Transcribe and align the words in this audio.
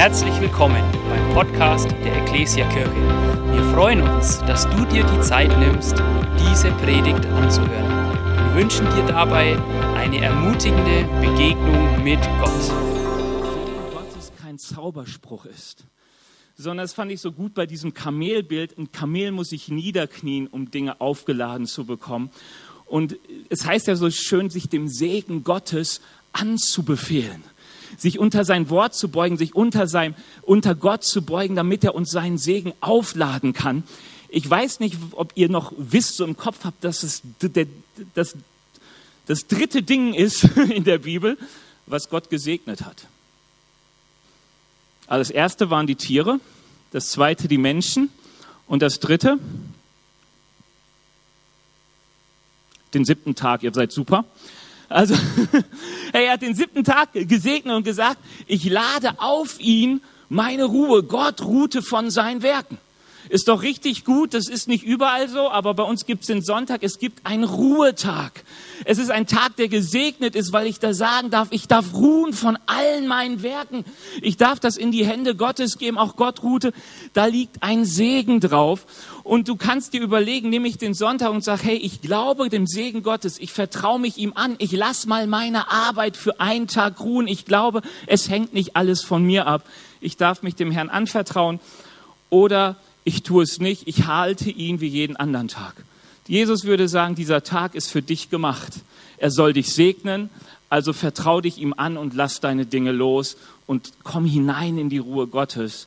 Herzlich 0.00 0.40
willkommen 0.40 0.82
beim 1.10 1.34
Podcast 1.34 1.90
der 2.02 2.22
Ecclesia 2.22 2.66
Kirche. 2.70 2.90
Wir 3.52 3.62
freuen 3.74 4.00
uns, 4.00 4.38
dass 4.46 4.66
du 4.70 4.86
dir 4.86 5.04
die 5.04 5.20
Zeit 5.20 5.50
nimmst, 5.58 5.92
diese 6.38 6.70
Predigt 6.70 7.26
anzuhören. 7.26 8.14
Wir 8.46 8.62
wünschen 8.62 8.86
dir 8.96 9.04
dabei 9.04 9.58
eine 9.96 10.22
ermutigende 10.22 11.04
Begegnung 11.20 12.02
mit 12.02 12.18
Gott. 12.40 12.72
Gottes 13.92 14.32
kein 14.40 14.58
Zauberspruch 14.58 15.44
ist, 15.44 15.84
sondern 16.56 16.84
das 16.84 16.94
fand 16.94 17.12
ich 17.12 17.20
so 17.20 17.30
gut 17.30 17.52
bei 17.52 17.66
diesem 17.66 17.92
Kamelbild. 17.92 18.78
Ein 18.78 18.92
Kamel 18.92 19.32
muss 19.32 19.50
sich 19.50 19.68
niederknien, 19.68 20.46
um 20.46 20.70
Dinge 20.70 20.98
aufgeladen 21.02 21.66
zu 21.66 21.84
bekommen. 21.84 22.30
Und 22.86 23.18
es 23.50 23.66
heißt 23.66 23.86
ja 23.86 23.96
so 23.96 24.10
schön, 24.10 24.48
sich 24.48 24.70
dem 24.70 24.88
Segen 24.88 25.44
Gottes 25.44 26.00
anzubefehlen 26.32 27.44
sich 27.96 28.18
unter 28.18 28.44
sein 28.44 28.70
Wort 28.70 28.94
zu 28.94 29.08
beugen, 29.08 29.36
sich 29.36 29.54
unter, 29.54 29.86
sein, 29.86 30.14
unter 30.42 30.74
Gott 30.74 31.04
zu 31.04 31.22
beugen, 31.22 31.56
damit 31.56 31.84
er 31.84 31.94
uns 31.94 32.10
seinen 32.10 32.38
Segen 32.38 32.72
aufladen 32.80 33.52
kann. 33.52 33.84
Ich 34.28 34.48
weiß 34.48 34.80
nicht, 34.80 34.96
ob 35.12 35.32
ihr 35.34 35.48
noch 35.48 35.72
wisst, 35.76 36.16
so 36.16 36.24
im 36.24 36.36
Kopf 36.36 36.64
habt, 36.64 36.84
dass 36.84 37.02
es 37.02 37.22
das, 38.14 38.36
das 39.26 39.46
dritte 39.46 39.82
Ding 39.82 40.14
ist 40.14 40.44
in 40.70 40.84
der 40.84 40.98
Bibel, 40.98 41.36
was 41.86 42.08
Gott 42.08 42.30
gesegnet 42.30 42.82
hat. 42.82 43.06
Also 45.06 45.20
das 45.20 45.30
erste 45.30 45.70
waren 45.70 45.86
die 45.86 45.96
Tiere, 45.96 46.38
das 46.92 47.10
zweite 47.10 47.48
die 47.48 47.58
Menschen 47.58 48.10
und 48.68 48.82
das 48.82 49.00
dritte 49.00 49.38
den 52.94 53.04
siebten 53.04 53.34
Tag. 53.34 53.62
Ihr 53.62 53.72
seid 53.72 53.92
super. 53.92 54.24
Also, 54.90 55.14
er 56.12 56.32
hat 56.32 56.42
den 56.42 56.54
siebten 56.54 56.82
Tag 56.82 57.10
gesegnet 57.12 57.76
und 57.76 57.84
gesagt, 57.84 58.18
ich 58.46 58.68
lade 58.68 59.14
auf 59.18 59.60
ihn 59.60 60.02
meine 60.28 60.64
Ruhe. 60.64 61.04
Gott 61.04 61.42
ruhte 61.42 61.80
von 61.80 62.10
seinen 62.10 62.42
Werken. 62.42 62.76
Ist 63.30 63.46
doch 63.46 63.62
richtig 63.62 64.04
gut, 64.04 64.34
das 64.34 64.48
ist 64.48 64.66
nicht 64.66 64.82
überall 64.82 65.28
so, 65.28 65.48
aber 65.48 65.72
bei 65.74 65.84
uns 65.84 66.04
gibt 66.04 66.22
es 66.22 66.26
den 66.26 66.42
Sonntag, 66.42 66.82
es 66.82 66.98
gibt 66.98 67.24
einen 67.24 67.44
Ruhetag. 67.44 68.42
Es 68.84 68.98
ist 68.98 69.12
ein 69.12 69.28
Tag, 69.28 69.54
der 69.54 69.68
gesegnet 69.68 70.34
ist, 70.34 70.52
weil 70.52 70.66
ich 70.66 70.80
da 70.80 70.92
sagen 70.92 71.30
darf, 71.30 71.46
ich 71.52 71.68
darf 71.68 71.94
ruhen 71.94 72.32
von 72.32 72.58
allen 72.66 73.06
meinen 73.06 73.44
Werken. 73.44 73.84
Ich 74.20 74.36
darf 74.36 74.58
das 74.58 74.76
in 74.76 74.90
die 74.90 75.06
Hände 75.06 75.36
Gottes 75.36 75.78
geben, 75.78 75.96
auch 75.96 76.16
Gott 76.16 76.42
ruhte. 76.42 76.72
Da 77.12 77.26
liegt 77.26 77.62
ein 77.62 77.84
Segen 77.84 78.40
drauf. 78.40 78.84
Und 79.22 79.46
du 79.46 79.54
kannst 79.54 79.92
dir 79.92 80.00
überlegen, 80.00 80.48
nehme 80.50 80.66
ich 80.66 80.78
den 80.78 80.92
Sonntag 80.94 81.30
und 81.30 81.44
sag, 81.44 81.62
hey, 81.62 81.76
ich 81.76 82.02
glaube 82.02 82.48
dem 82.48 82.66
Segen 82.66 83.04
Gottes, 83.04 83.38
ich 83.38 83.52
vertraue 83.52 84.00
mich 84.00 84.18
ihm 84.18 84.32
an, 84.34 84.56
ich 84.58 84.72
lass 84.72 85.06
mal 85.06 85.28
meine 85.28 85.70
Arbeit 85.70 86.16
für 86.16 86.40
einen 86.40 86.66
Tag 86.66 86.98
ruhen. 86.98 87.28
Ich 87.28 87.44
glaube, 87.44 87.82
es 88.08 88.28
hängt 88.28 88.54
nicht 88.54 88.74
alles 88.74 89.04
von 89.04 89.22
mir 89.22 89.46
ab. 89.46 89.62
Ich 90.00 90.16
darf 90.16 90.42
mich 90.42 90.56
dem 90.56 90.72
Herrn 90.72 90.90
anvertrauen. 90.90 91.60
Oder 92.28 92.76
ich 93.04 93.22
tue 93.22 93.42
es 93.42 93.60
nicht, 93.60 93.88
ich 93.88 94.06
halte 94.06 94.50
ihn 94.50 94.80
wie 94.80 94.88
jeden 94.88 95.16
anderen 95.16 95.48
Tag. 95.48 95.74
Jesus 96.26 96.64
würde 96.64 96.88
sagen, 96.88 97.14
dieser 97.14 97.42
Tag 97.42 97.74
ist 97.74 97.90
für 97.90 98.02
dich 98.02 98.30
gemacht. 98.30 98.80
Er 99.16 99.30
soll 99.30 99.52
dich 99.52 99.72
segnen, 99.72 100.30
also 100.68 100.92
vertrau 100.92 101.40
dich 101.40 101.58
ihm 101.58 101.74
an 101.76 101.96
und 101.96 102.14
lass 102.14 102.40
deine 102.40 102.66
Dinge 102.66 102.92
los 102.92 103.36
und 103.66 103.92
komm 104.04 104.24
hinein 104.24 104.78
in 104.78 104.90
die 104.90 104.98
Ruhe 104.98 105.26
Gottes. 105.26 105.86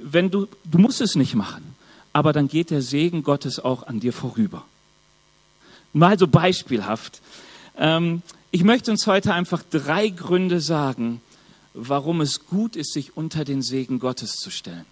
Wenn 0.00 0.30
du, 0.30 0.48
du 0.64 0.78
musst 0.78 1.00
es 1.00 1.14
nicht 1.14 1.34
machen, 1.34 1.74
aber 2.12 2.32
dann 2.32 2.48
geht 2.48 2.70
der 2.70 2.80
Segen 2.80 3.22
Gottes 3.22 3.58
auch 3.58 3.86
an 3.86 4.00
dir 4.00 4.12
vorüber. 4.12 4.64
Mal 5.92 6.18
so 6.18 6.26
beispielhaft. 6.26 7.20
Ähm, 7.76 8.22
ich 8.50 8.64
möchte 8.64 8.90
uns 8.90 9.06
heute 9.06 9.34
einfach 9.34 9.62
drei 9.70 10.08
Gründe 10.08 10.60
sagen, 10.60 11.20
warum 11.74 12.22
es 12.22 12.46
gut 12.46 12.76
ist, 12.76 12.94
sich 12.94 13.16
unter 13.16 13.44
den 13.44 13.60
Segen 13.60 13.98
Gottes 13.98 14.36
zu 14.36 14.50
stellen. 14.50 14.86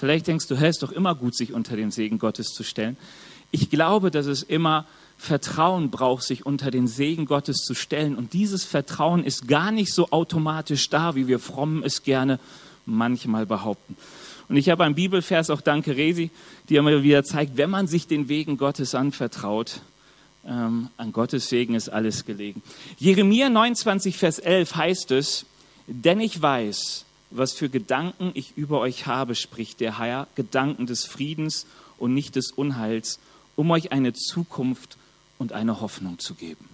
Vielleicht 0.00 0.28
denkst 0.28 0.46
du, 0.46 0.56
hey, 0.56 0.70
ist 0.70 0.82
doch 0.82 0.92
immer 0.92 1.14
gut, 1.14 1.36
sich 1.36 1.52
unter 1.52 1.76
den 1.76 1.90
Segen 1.90 2.18
Gottes 2.18 2.54
zu 2.54 2.62
stellen. 2.62 2.96
Ich 3.50 3.68
glaube, 3.68 4.10
dass 4.10 4.24
es 4.24 4.42
immer 4.42 4.86
Vertrauen 5.18 5.90
braucht, 5.90 6.22
sich 6.22 6.46
unter 6.46 6.70
den 6.70 6.88
Segen 6.88 7.26
Gottes 7.26 7.58
zu 7.58 7.74
stellen. 7.74 8.16
Und 8.16 8.32
dieses 8.32 8.64
Vertrauen 8.64 9.22
ist 9.22 9.46
gar 9.46 9.70
nicht 9.70 9.92
so 9.92 10.08
automatisch 10.10 10.88
da, 10.88 11.14
wie 11.16 11.28
wir 11.28 11.38
Frommen 11.38 11.82
es 11.82 12.02
gerne 12.02 12.40
manchmal 12.86 13.44
behaupten. 13.44 13.94
Und 14.48 14.56
ich 14.56 14.70
habe 14.70 14.84
einen 14.84 14.94
Bibelvers, 14.94 15.50
auch 15.50 15.60
danke 15.60 15.94
Resi, 15.94 16.30
die 16.70 16.76
immer 16.76 17.02
wieder 17.02 17.22
zeigt, 17.22 17.58
wenn 17.58 17.68
man 17.68 17.86
sich 17.86 18.06
den 18.06 18.30
Wegen 18.30 18.56
Gottes 18.56 18.94
anvertraut, 18.94 19.82
ähm, 20.46 20.88
an 20.96 21.12
Gottes 21.12 21.50
Segen 21.50 21.74
ist 21.74 21.90
alles 21.90 22.24
gelegen. 22.24 22.62
Jeremia 22.96 23.50
29, 23.50 24.16
Vers 24.16 24.38
11 24.38 24.76
heißt 24.76 25.10
es, 25.10 25.44
denn 25.86 26.20
ich 26.20 26.40
weiß, 26.40 27.04
was 27.30 27.52
für 27.52 27.68
Gedanken 27.68 28.30
ich 28.34 28.56
über 28.56 28.80
euch 28.80 29.06
habe, 29.06 29.34
spricht 29.34 29.80
der 29.80 29.98
Herr, 29.98 30.26
Gedanken 30.34 30.86
des 30.86 31.04
Friedens 31.04 31.66
und 31.98 32.14
nicht 32.14 32.36
des 32.36 32.50
Unheils, 32.50 33.20
um 33.56 33.70
euch 33.70 33.92
eine 33.92 34.12
Zukunft 34.12 34.96
und 35.38 35.52
eine 35.52 35.80
Hoffnung 35.80 36.18
zu 36.18 36.34
geben. 36.34 36.68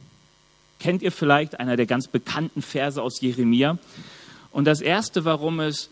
Kennt 0.78 1.02
ihr 1.02 1.12
vielleicht 1.12 1.58
einer 1.60 1.76
der 1.76 1.86
ganz 1.86 2.08
bekannten 2.08 2.62
Verse 2.62 3.00
aus 3.00 3.20
Jeremia? 3.20 3.78
Und 4.50 4.64
das 4.66 4.80
Erste, 4.80 5.24
warum 5.24 5.60
es 5.60 5.90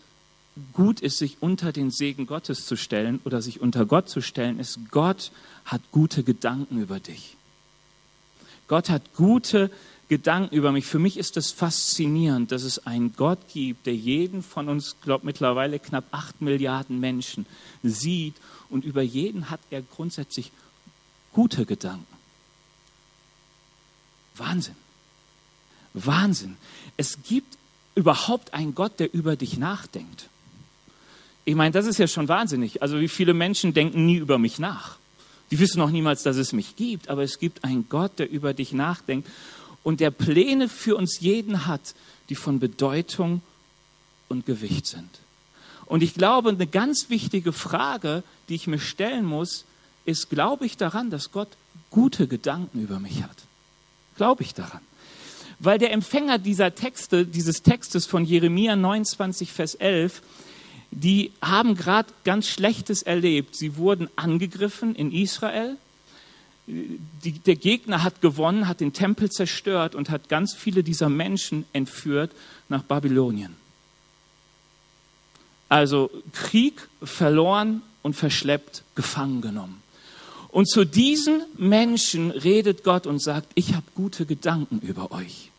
gut 0.73 1.01
ist, 1.01 1.17
sich 1.17 1.37
unter 1.41 1.71
den 1.71 1.91
Segen 1.91 2.27
Gottes 2.27 2.65
zu 2.65 2.75
stellen 2.75 3.19
oder 3.25 3.41
sich 3.41 3.61
unter 3.61 3.85
Gott 3.85 4.09
zu 4.09 4.21
stellen, 4.21 4.59
ist, 4.59 4.79
Gott 4.91 5.31
hat 5.65 5.81
gute 5.91 6.23
Gedanken 6.23 6.81
über 6.81 6.99
dich. 6.99 7.35
Gott 8.67 8.89
hat 8.89 9.13
gute 9.15 9.69
Gedanken 10.07 10.55
über 10.55 10.71
mich. 10.71 10.85
Für 10.85 10.99
mich 10.99 11.17
ist 11.17 11.35
es 11.37 11.51
faszinierend, 11.51 12.51
dass 12.51 12.63
es 12.63 12.85
einen 12.85 13.13
Gott 13.13 13.39
gibt, 13.51 13.87
der 13.87 13.95
jeden 13.95 14.43
von 14.43 14.69
uns, 14.69 14.95
glaube 15.01 15.25
mittlerweile 15.25 15.79
knapp 15.79 16.05
acht 16.11 16.41
Milliarden 16.41 16.99
Menschen 16.99 17.45
sieht 17.81 18.35
und 18.69 18.85
über 18.85 19.01
jeden 19.01 19.49
hat 19.49 19.61
er 19.71 19.81
grundsätzlich 19.81 20.51
gute 21.33 21.65
Gedanken. 21.65 22.05
Wahnsinn. 24.35 24.75
Wahnsinn. 25.93 26.57
Es 26.97 27.23
gibt 27.23 27.57
überhaupt 27.95 28.53
einen 28.53 28.75
Gott, 28.75 28.99
der 28.99 29.13
über 29.13 29.35
dich 29.35 29.57
nachdenkt. 29.57 30.29
Ich 31.45 31.55
meine, 31.55 31.71
das 31.71 31.85
ist 31.85 31.97
ja 31.97 32.07
schon 32.07 32.27
wahnsinnig. 32.27 32.81
Also 32.81 32.99
wie 32.99 33.07
viele 33.07 33.33
Menschen 33.33 33.73
denken 33.73 34.05
nie 34.05 34.17
über 34.17 34.37
mich 34.37 34.59
nach. 34.59 34.97
Die 35.51 35.59
wissen 35.59 35.79
noch 35.79 35.91
niemals, 35.91 36.23
dass 36.23 36.37
es 36.37 36.53
mich 36.53 36.75
gibt, 36.75 37.07
aber 37.07 37.23
es 37.23 37.39
gibt 37.39 37.63
einen 37.63 37.87
Gott, 37.87 38.19
der 38.19 38.29
über 38.29 38.53
dich 38.53 38.73
nachdenkt 38.73 39.29
und 39.85 39.99
der 39.99 40.09
Pläne 40.09 40.67
für 40.67 40.95
uns 40.95 41.19
jeden 41.19 41.67
hat, 41.67 41.93
die 42.29 42.35
von 42.35 42.59
Bedeutung 42.59 43.43
und 44.27 44.47
Gewicht 44.47 44.87
sind. 44.87 45.07
Und 45.85 46.01
ich 46.01 46.15
glaube, 46.15 46.49
eine 46.49 46.65
ganz 46.65 47.11
wichtige 47.11 47.53
Frage, 47.53 48.23
die 48.49 48.55
ich 48.55 48.65
mir 48.65 48.79
stellen 48.79 49.25
muss, 49.25 49.63
ist, 50.03 50.31
glaube 50.31 50.65
ich 50.65 50.75
daran, 50.75 51.11
dass 51.11 51.31
Gott 51.31 51.49
gute 51.91 52.27
Gedanken 52.27 52.81
über 52.81 52.99
mich 52.99 53.21
hat? 53.21 53.37
Glaube 54.17 54.41
ich 54.41 54.55
daran? 54.55 54.81
Weil 55.59 55.77
der 55.77 55.91
Empfänger 55.91 56.39
dieser 56.39 56.73
Texte, 56.73 57.23
dieses 57.23 57.61
Textes 57.61 58.07
von 58.07 58.25
Jeremia 58.25 58.75
29, 58.75 59.51
Vers 59.51 59.75
11, 59.75 60.23
die 60.89 61.31
haben 61.43 61.75
gerade 61.75 62.11
ganz 62.23 62.47
Schlechtes 62.47 63.03
erlebt. 63.03 63.55
Sie 63.55 63.77
wurden 63.77 64.09
angegriffen 64.15 64.95
in 64.95 65.11
Israel 65.11 65.77
die, 66.67 67.31
der 67.31 67.55
Gegner 67.55 68.03
hat 68.03 68.21
gewonnen, 68.21 68.67
hat 68.67 68.79
den 68.79 68.93
Tempel 68.93 69.29
zerstört 69.29 69.95
und 69.95 70.09
hat 70.09 70.29
ganz 70.29 70.55
viele 70.55 70.83
dieser 70.83 71.09
Menschen 71.09 71.65
entführt 71.73 72.31
nach 72.69 72.83
Babylonien. 72.83 73.55
Also 75.69 76.09
Krieg 76.31 76.87
verloren 77.03 77.81
und 78.01 78.15
verschleppt, 78.15 78.83
gefangen 78.95 79.41
genommen. 79.41 79.81
Und 80.49 80.69
zu 80.69 80.85
diesen 80.85 81.43
Menschen 81.57 82.31
redet 82.31 82.83
Gott 82.83 83.07
und 83.07 83.21
sagt, 83.21 83.51
ich 83.55 83.73
habe 83.73 83.85
gute 83.93 84.25
Gedanken 84.25 84.79
über 84.79 85.11
euch. 85.11 85.51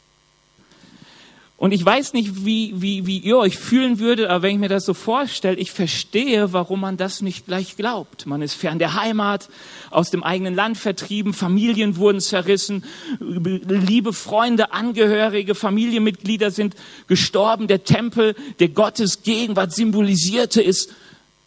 Und 1.58 1.72
ich 1.72 1.82
weiß 1.82 2.12
nicht, 2.12 2.44
wie, 2.44 2.74
wie, 2.82 3.06
wie 3.06 3.18
ihr 3.18 3.38
euch 3.38 3.56
fühlen 3.56 3.98
würdet, 3.98 4.28
aber 4.28 4.42
wenn 4.42 4.56
ich 4.56 4.60
mir 4.60 4.68
das 4.68 4.84
so 4.84 4.92
vorstelle, 4.92 5.56
ich 5.56 5.72
verstehe, 5.72 6.52
warum 6.52 6.80
man 6.80 6.98
das 6.98 7.22
nicht 7.22 7.46
gleich 7.46 7.76
glaubt. 7.76 8.26
Man 8.26 8.42
ist 8.42 8.52
fern 8.52 8.78
der 8.78 8.92
Heimat, 8.92 9.48
aus 9.90 10.10
dem 10.10 10.22
eigenen 10.22 10.54
Land 10.54 10.76
vertrieben, 10.76 11.32
Familien 11.32 11.96
wurden 11.96 12.20
zerrissen, 12.20 12.84
liebe 13.20 14.12
Freunde, 14.12 14.72
Angehörige, 14.72 15.54
Familienmitglieder 15.54 16.50
sind 16.50 16.76
gestorben, 17.06 17.68
der 17.68 17.84
Tempel, 17.84 18.34
der 18.58 18.68
Gottes 18.68 19.22
Gegenwart 19.22 19.72
symbolisierte, 19.72 20.60
ist 20.60 20.92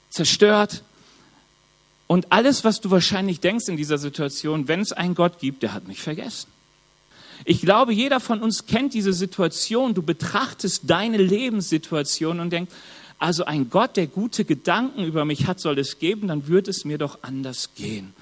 zerstört. 0.09 0.81
Und 2.07 2.31
alles, 2.31 2.63
was 2.63 2.81
du 2.81 2.89
wahrscheinlich 2.89 3.41
denkst 3.41 3.67
in 3.67 3.77
dieser 3.77 3.99
Situation, 3.99 4.67
wenn 4.67 4.79
es 4.79 4.91
einen 4.91 5.13
Gott 5.13 5.37
gibt, 5.37 5.61
der 5.61 5.73
hat 5.73 5.87
mich 5.87 6.01
vergessen. 6.01 6.47
Ich 7.45 7.61
glaube, 7.61 7.93
jeder 7.93 8.19
von 8.19 8.41
uns 8.41 8.65
kennt 8.65 8.93
diese 8.93 9.13
Situation. 9.13 9.93
Du 9.93 10.01
betrachtest 10.01 10.83
deine 10.89 11.17
Lebenssituation 11.17 12.39
und 12.39 12.51
denkst, 12.51 12.71
also 13.17 13.45
ein 13.45 13.69
Gott, 13.69 13.97
der 13.97 14.07
gute 14.07 14.45
Gedanken 14.45 15.03
über 15.03 15.25
mich 15.25 15.47
hat, 15.47 15.59
soll 15.59 15.77
es 15.79 15.99
geben, 15.99 16.27
dann 16.27 16.47
wird 16.47 16.67
es 16.67 16.85
mir 16.85 16.97
doch 16.97 17.19
anders 17.21 17.71
gehen. 17.75 18.13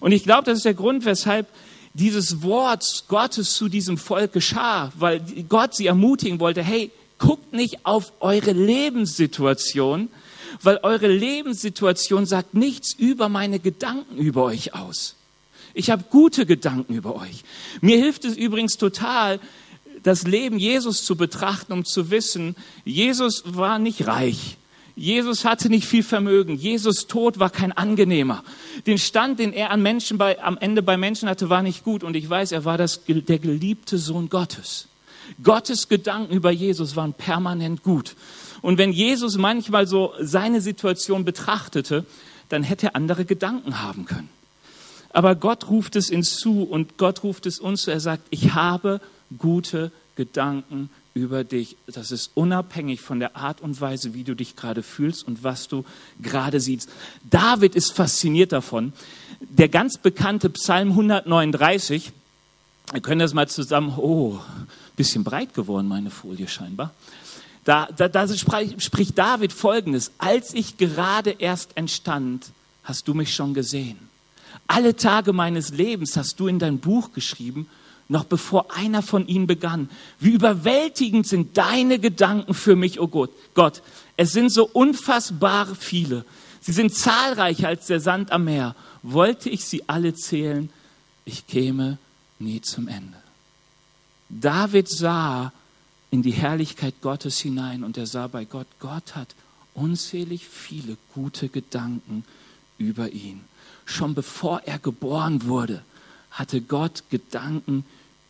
Und 0.00 0.12
ich 0.12 0.24
glaube, 0.24 0.44
das 0.44 0.58
ist 0.58 0.64
der 0.64 0.74
Grund, 0.74 1.04
weshalb 1.04 1.46
dieses 1.94 2.42
Wort 2.42 3.04
Gottes 3.08 3.54
zu 3.54 3.68
diesem 3.68 3.96
Volk 3.96 4.32
geschah, 4.32 4.92
weil 4.96 5.20
Gott 5.48 5.74
sie 5.74 5.86
ermutigen 5.86 6.40
wollte, 6.40 6.62
hey, 6.62 6.90
Guckt 7.18 7.52
nicht 7.52 7.86
auf 7.86 8.12
eure 8.20 8.52
Lebenssituation, 8.52 10.08
weil 10.62 10.78
eure 10.82 11.08
Lebenssituation 11.08 12.26
sagt 12.26 12.54
nichts 12.54 12.92
über 12.92 13.28
meine 13.28 13.60
Gedanken 13.60 14.18
über 14.18 14.44
euch 14.44 14.74
aus. 14.74 15.16
Ich 15.74 15.90
habe 15.90 16.04
gute 16.08 16.46
Gedanken 16.46 16.94
über 16.94 17.16
euch. 17.16 17.44
Mir 17.80 17.98
hilft 17.98 18.24
es 18.24 18.36
übrigens 18.36 18.76
total, 18.76 19.40
das 20.02 20.26
Leben 20.26 20.58
Jesus 20.58 21.04
zu 21.04 21.16
betrachten, 21.16 21.72
um 21.72 21.84
zu 21.84 22.10
wissen, 22.10 22.56
Jesus 22.84 23.42
war 23.46 23.78
nicht 23.78 24.06
reich. 24.06 24.56
Jesus 24.96 25.44
hatte 25.44 25.68
nicht 25.68 25.86
viel 25.86 26.04
Vermögen. 26.04 26.54
Jesus 26.54 27.08
Tod 27.08 27.40
war 27.40 27.50
kein 27.50 27.72
angenehmer. 27.72 28.44
Den 28.86 28.98
Stand, 28.98 29.40
den 29.40 29.52
er 29.52 29.70
an 29.70 29.82
Menschen 29.82 30.18
bei, 30.18 30.40
am 30.40 30.56
Ende 30.56 30.82
bei 30.82 30.96
Menschen 30.96 31.28
hatte, 31.28 31.50
war 31.50 31.62
nicht 31.62 31.82
gut. 31.82 32.04
Und 32.04 32.14
ich 32.14 32.30
weiß, 32.30 32.52
er 32.52 32.64
war 32.64 32.78
das, 32.78 33.00
der 33.06 33.40
geliebte 33.40 33.98
Sohn 33.98 34.28
Gottes. 34.28 34.86
Gottes 35.42 35.88
Gedanken 35.88 36.32
über 36.32 36.52
Jesus 36.52 36.94
waren 36.94 37.12
permanent 37.12 37.82
gut. 37.82 38.14
Und 38.62 38.78
wenn 38.78 38.92
Jesus 38.92 39.36
manchmal 39.36 39.86
so 39.86 40.12
seine 40.20 40.60
Situation 40.60 41.24
betrachtete, 41.24 42.06
dann 42.48 42.62
hätte 42.62 42.88
er 42.88 42.96
andere 42.96 43.24
Gedanken 43.24 43.82
haben 43.82 44.04
können. 44.04 44.28
Aber 45.14 45.36
Gott 45.36 45.70
ruft 45.70 45.94
es 45.94 46.10
ins 46.10 46.36
zu 46.36 46.64
und 46.64 46.98
Gott 46.98 47.22
ruft 47.22 47.46
es 47.46 47.60
uns 47.60 47.82
zu. 47.82 47.92
Er 47.92 48.00
sagt, 48.00 48.24
ich 48.30 48.54
habe 48.54 49.00
gute 49.38 49.92
Gedanken 50.16 50.90
über 51.14 51.44
dich. 51.44 51.76
Das 51.86 52.10
ist 52.10 52.32
unabhängig 52.34 53.00
von 53.00 53.20
der 53.20 53.36
Art 53.36 53.60
und 53.60 53.80
Weise, 53.80 54.12
wie 54.12 54.24
du 54.24 54.34
dich 54.34 54.56
gerade 54.56 54.82
fühlst 54.82 55.24
und 55.24 55.44
was 55.44 55.68
du 55.68 55.84
gerade 56.20 56.58
siehst. 56.58 56.90
David 57.30 57.76
ist 57.76 57.92
fasziniert 57.92 58.50
davon. 58.50 58.92
Der 59.40 59.68
ganz 59.68 59.98
bekannte 59.98 60.50
Psalm 60.50 60.90
139, 60.90 62.10
wir 62.90 63.00
können 63.00 63.20
das 63.20 63.34
mal 63.34 63.48
zusammen, 63.48 63.94
oh, 63.96 64.40
bisschen 64.96 65.22
breit 65.22 65.54
geworden, 65.54 65.86
meine 65.86 66.10
Folie 66.10 66.48
scheinbar. 66.48 66.92
Da, 67.64 67.88
da, 67.96 68.08
da 68.08 68.26
spricht 68.26 69.16
David 69.16 69.52
Folgendes, 69.52 70.10
als 70.18 70.52
ich 70.54 70.76
gerade 70.76 71.30
erst 71.30 71.76
entstand, 71.76 72.46
hast 72.82 73.06
du 73.06 73.14
mich 73.14 73.32
schon 73.32 73.54
gesehen. 73.54 74.12
Alle 74.66 74.96
Tage 74.96 75.32
meines 75.32 75.70
Lebens 75.70 76.16
hast 76.16 76.40
du 76.40 76.46
in 76.46 76.58
dein 76.58 76.78
Buch 76.78 77.12
geschrieben 77.12 77.68
noch 78.08 78.24
bevor 78.24 78.74
einer 78.74 79.02
von 79.02 79.26
ihnen 79.26 79.46
begann. 79.46 79.88
Wie 80.18 80.30
überwältigend 80.30 81.26
sind 81.26 81.56
deine 81.56 81.98
Gedanken 81.98 82.54
für 82.54 82.76
mich, 82.76 83.00
oh 83.00 83.08
Gott. 83.08 83.30
Gott, 83.54 83.82
es 84.16 84.32
sind 84.32 84.52
so 84.52 84.68
unfassbar 84.72 85.74
viele. 85.74 86.24
Sie 86.60 86.72
sind 86.72 86.94
zahlreicher 86.94 87.68
als 87.68 87.86
der 87.86 88.00
Sand 88.00 88.30
am 88.30 88.44
Meer. 88.44 88.74
Wollte 89.02 89.50
ich 89.50 89.64
sie 89.64 89.88
alle 89.88 90.14
zählen, 90.14 90.70
ich 91.24 91.46
käme 91.46 91.98
nie 92.38 92.60
zum 92.60 92.88
Ende. 92.88 93.16
David 94.28 94.88
sah 94.88 95.52
in 96.10 96.22
die 96.22 96.32
Herrlichkeit 96.32 96.94
Gottes 97.00 97.38
hinein 97.38 97.84
und 97.84 97.96
er 97.96 98.06
sah 98.06 98.26
bei 98.26 98.44
Gott, 98.44 98.66
Gott 98.80 99.14
hat 99.14 99.34
unzählig 99.74 100.46
viele 100.46 100.96
gute 101.14 101.48
Gedanken 101.48 102.24
über 102.78 103.10
ihn. 103.10 103.40
Schon 103.84 104.14
bevor 104.14 104.62
er 104.64 104.78
geboren 104.78 105.46
wurde, 105.46 105.82
hatte 106.30 106.60
Gott 106.60 107.04
Gedanken 107.10 107.84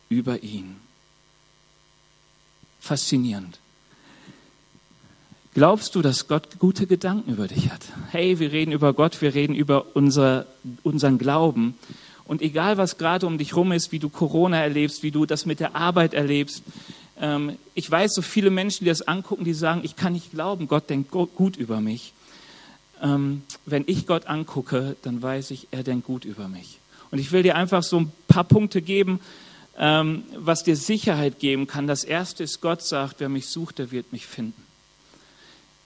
über 0.09 0.43
ihn. 0.43 0.75
Faszinierend. 2.79 3.59
Glaubst 5.55 5.95
du, 5.95 6.01
dass 6.01 6.27
Gott 6.27 6.59
gute 6.59 6.85
Gedanken 6.85 7.31
über 7.31 7.47
dich 7.47 7.71
hat? 7.71 7.81
Hey, 8.11 8.39
wir 8.39 8.51
reden 8.51 8.73
über 8.73 8.93
Gott, 8.93 9.21
wir 9.21 9.33
reden 9.33 9.55
über 9.55 9.95
unser, 9.95 10.45
unseren 10.83 11.17
Glauben. 11.17 11.75
Und 12.25 12.41
egal, 12.41 12.77
was 12.77 12.97
gerade 12.97 13.25
um 13.25 13.37
dich 13.37 13.55
rum 13.55 13.71
ist, 13.71 13.91
wie 13.91 13.99
du 13.99 14.09
Corona 14.09 14.57
erlebst, 14.61 15.01
wie 15.01 15.11
du 15.11 15.25
das 15.25 15.45
mit 15.45 15.61
der 15.61 15.75
Arbeit 15.75 16.13
erlebst, 16.13 16.61
ähm, 17.21 17.57
ich 17.73 17.89
weiß, 17.89 18.13
so 18.13 18.21
viele 18.21 18.49
Menschen, 18.49 18.83
die 18.83 18.89
das 18.89 19.07
angucken, 19.07 19.45
die 19.45 19.53
sagen, 19.53 19.81
ich 19.83 19.95
kann 19.95 20.13
nicht 20.13 20.31
glauben, 20.31 20.67
Gott 20.67 20.89
denkt 20.89 21.11
gut 21.11 21.55
über 21.55 21.79
mich. 21.79 22.13
Ähm, 23.01 23.43
wenn 23.65 23.83
ich 23.87 24.07
Gott 24.07 24.27
angucke, 24.27 24.95
dann 25.01 25.21
weiß 25.21 25.51
ich, 25.51 25.67
er 25.71 25.83
denkt 25.83 26.05
gut 26.05 26.25
über 26.25 26.47
mich. 26.47 26.79
Und 27.11 27.19
ich 27.19 27.31
will 27.31 27.43
dir 27.43 27.55
einfach 27.55 27.83
so 27.83 27.99
ein 27.99 28.11
paar 28.27 28.43
Punkte 28.43 28.81
geben, 28.81 29.19
ähm, 29.77 30.23
was 30.37 30.63
dir 30.63 30.75
Sicherheit 30.75 31.39
geben 31.39 31.67
kann. 31.67 31.87
Das 31.87 32.03
erste 32.03 32.43
ist, 32.43 32.61
Gott 32.61 32.81
sagt, 32.81 33.19
wer 33.19 33.29
mich 33.29 33.47
sucht, 33.47 33.79
der 33.79 33.91
wird 33.91 34.11
mich 34.13 34.25
finden. 34.25 34.63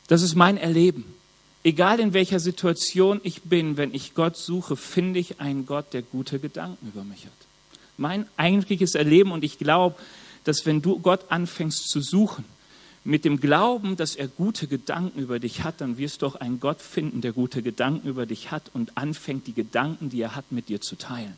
Das 0.07 0.21
ist 0.21 0.35
mein 0.35 0.57
Erleben. 0.57 1.05
Egal 1.63 1.99
in 1.99 2.13
welcher 2.13 2.39
Situation 2.39 3.19
ich 3.23 3.43
bin, 3.43 3.77
wenn 3.77 3.93
ich 3.93 4.13
Gott 4.15 4.37
suche, 4.37 4.75
finde 4.75 5.19
ich 5.19 5.41
einen 5.41 5.65
Gott, 5.65 5.93
der 5.93 6.01
gute 6.01 6.39
Gedanken 6.39 6.87
über 6.87 7.03
mich 7.03 7.25
hat. 7.25 7.33
Mein 7.97 8.25
eigentliches 8.37 8.95
Erleben 8.95 9.31
und 9.31 9.43
ich 9.43 9.57
glaube, 9.57 9.95
dass 10.45 10.65
wenn 10.65 10.81
du 10.81 10.99
Gott 10.99 11.25
anfängst 11.29 11.89
zu 11.89 12.01
suchen, 12.01 12.45
mit 13.03 13.25
dem 13.25 13.39
Glauben, 13.39 13.95
dass 13.95 14.15
er 14.15 14.27
gute 14.27 14.67
Gedanken 14.67 15.19
über 15.19 15.39
dich 15.39 15.63
hat, 15.63 15.81
dann 15.81 15.97
wirst 15.97 16.21
du 16.21 16.27
auch 16.27 16.35
einen 16.35 16.59
Gott 16.59 16.81
finden, 16.81 17.21
der 17.21 17.31
gute 17.31 17.61
Gedanken 17.61 18.07
über 18.07 18.25
dich 18.25 18.51
hat 18.51 18.71
und 18.73 18.97
anfängt, 18.97 19.47
die 19.47 19.53
Gedanken, 19.53 20.09
die 20.09 20.21
er 20.21 20.35
hat, 20.35 20.51
mit 20.51 20.69
dir 20.69 20.81
zu 20.81 20.95
teilen. 20.95 21.33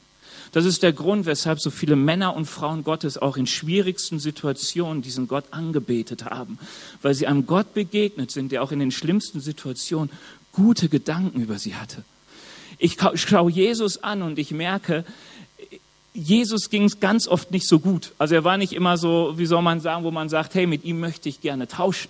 Das 0.52 0.66
ist 0.66 0.84
der 0.84 0.94
Grund, 0.94 1.26
weshalb 1.26 1.62
so 1.62 1.70
viele 1.70 1.96
Männer 1.96 2.36
und 2.36 2.46
Frauen 2.46 2.84
Gottes 2.84 3.18
auch 3.18 3.38
in 3.38 3.48
schwierigsten 3.48 4.20
Situationen 4.20 5.02
diesen 5.02 5.28
Gott 5.28 5.46
angebetet 5.52 6.26
haben, 6.26 6.58
weil 7.02 7.14
sie 7.14 7.28
einem 7.28 7.46
Gott 7.46 7.74
begegnet 7.74 8.32
sind, 8.32 8.52
der 8.52 8.64
auch 8.64 8.72
in 8.72 8.80
den 8.80 8.92
schlimmsten 8.92 9.40
Situationen 9.40 10.10
gute 10.52 10.90
Gedanken 10.90 11.42
über 11.42 11.60
sie 11.60 11.76
hatte. 11.76 12.04
Ich 12.80 12.98
schaue 13.16 13.52
Jesus 13.52 14.04
an 14.04 14.24
und 14.24 14.40
ich 14.40 14.52
merke, 14.52 15.06
Jesus 16.14 16.70
ging 16.70 16.84
es 16.84 17.00
ganz 17.00 17.28
oft 17.28 17.52
nicht 17.52 17.68
so 17.68 17.80
gut. 17.80 18.12
Also 18.18 18.36
er 18.36 18.44
war 18.44 18.58
nicht 18.58 18.74
immer 18.74 18.98
so, 18.98 19.34
wie 19.38 19.46
soll 19.46 19.62
man 19.62 19.80
sagen, 19.80 20.04
wo 20.04 20.12
man 20.12 20.30
sagt, 20.30 20.56
hey, 20.56 20.68
mit 20.68 20.84
ihm 20.84 21.00
möchte 21.00 21.30
ich 21.30 21.42
gerne 21.42 21.68
tauschen. 21.68 22.10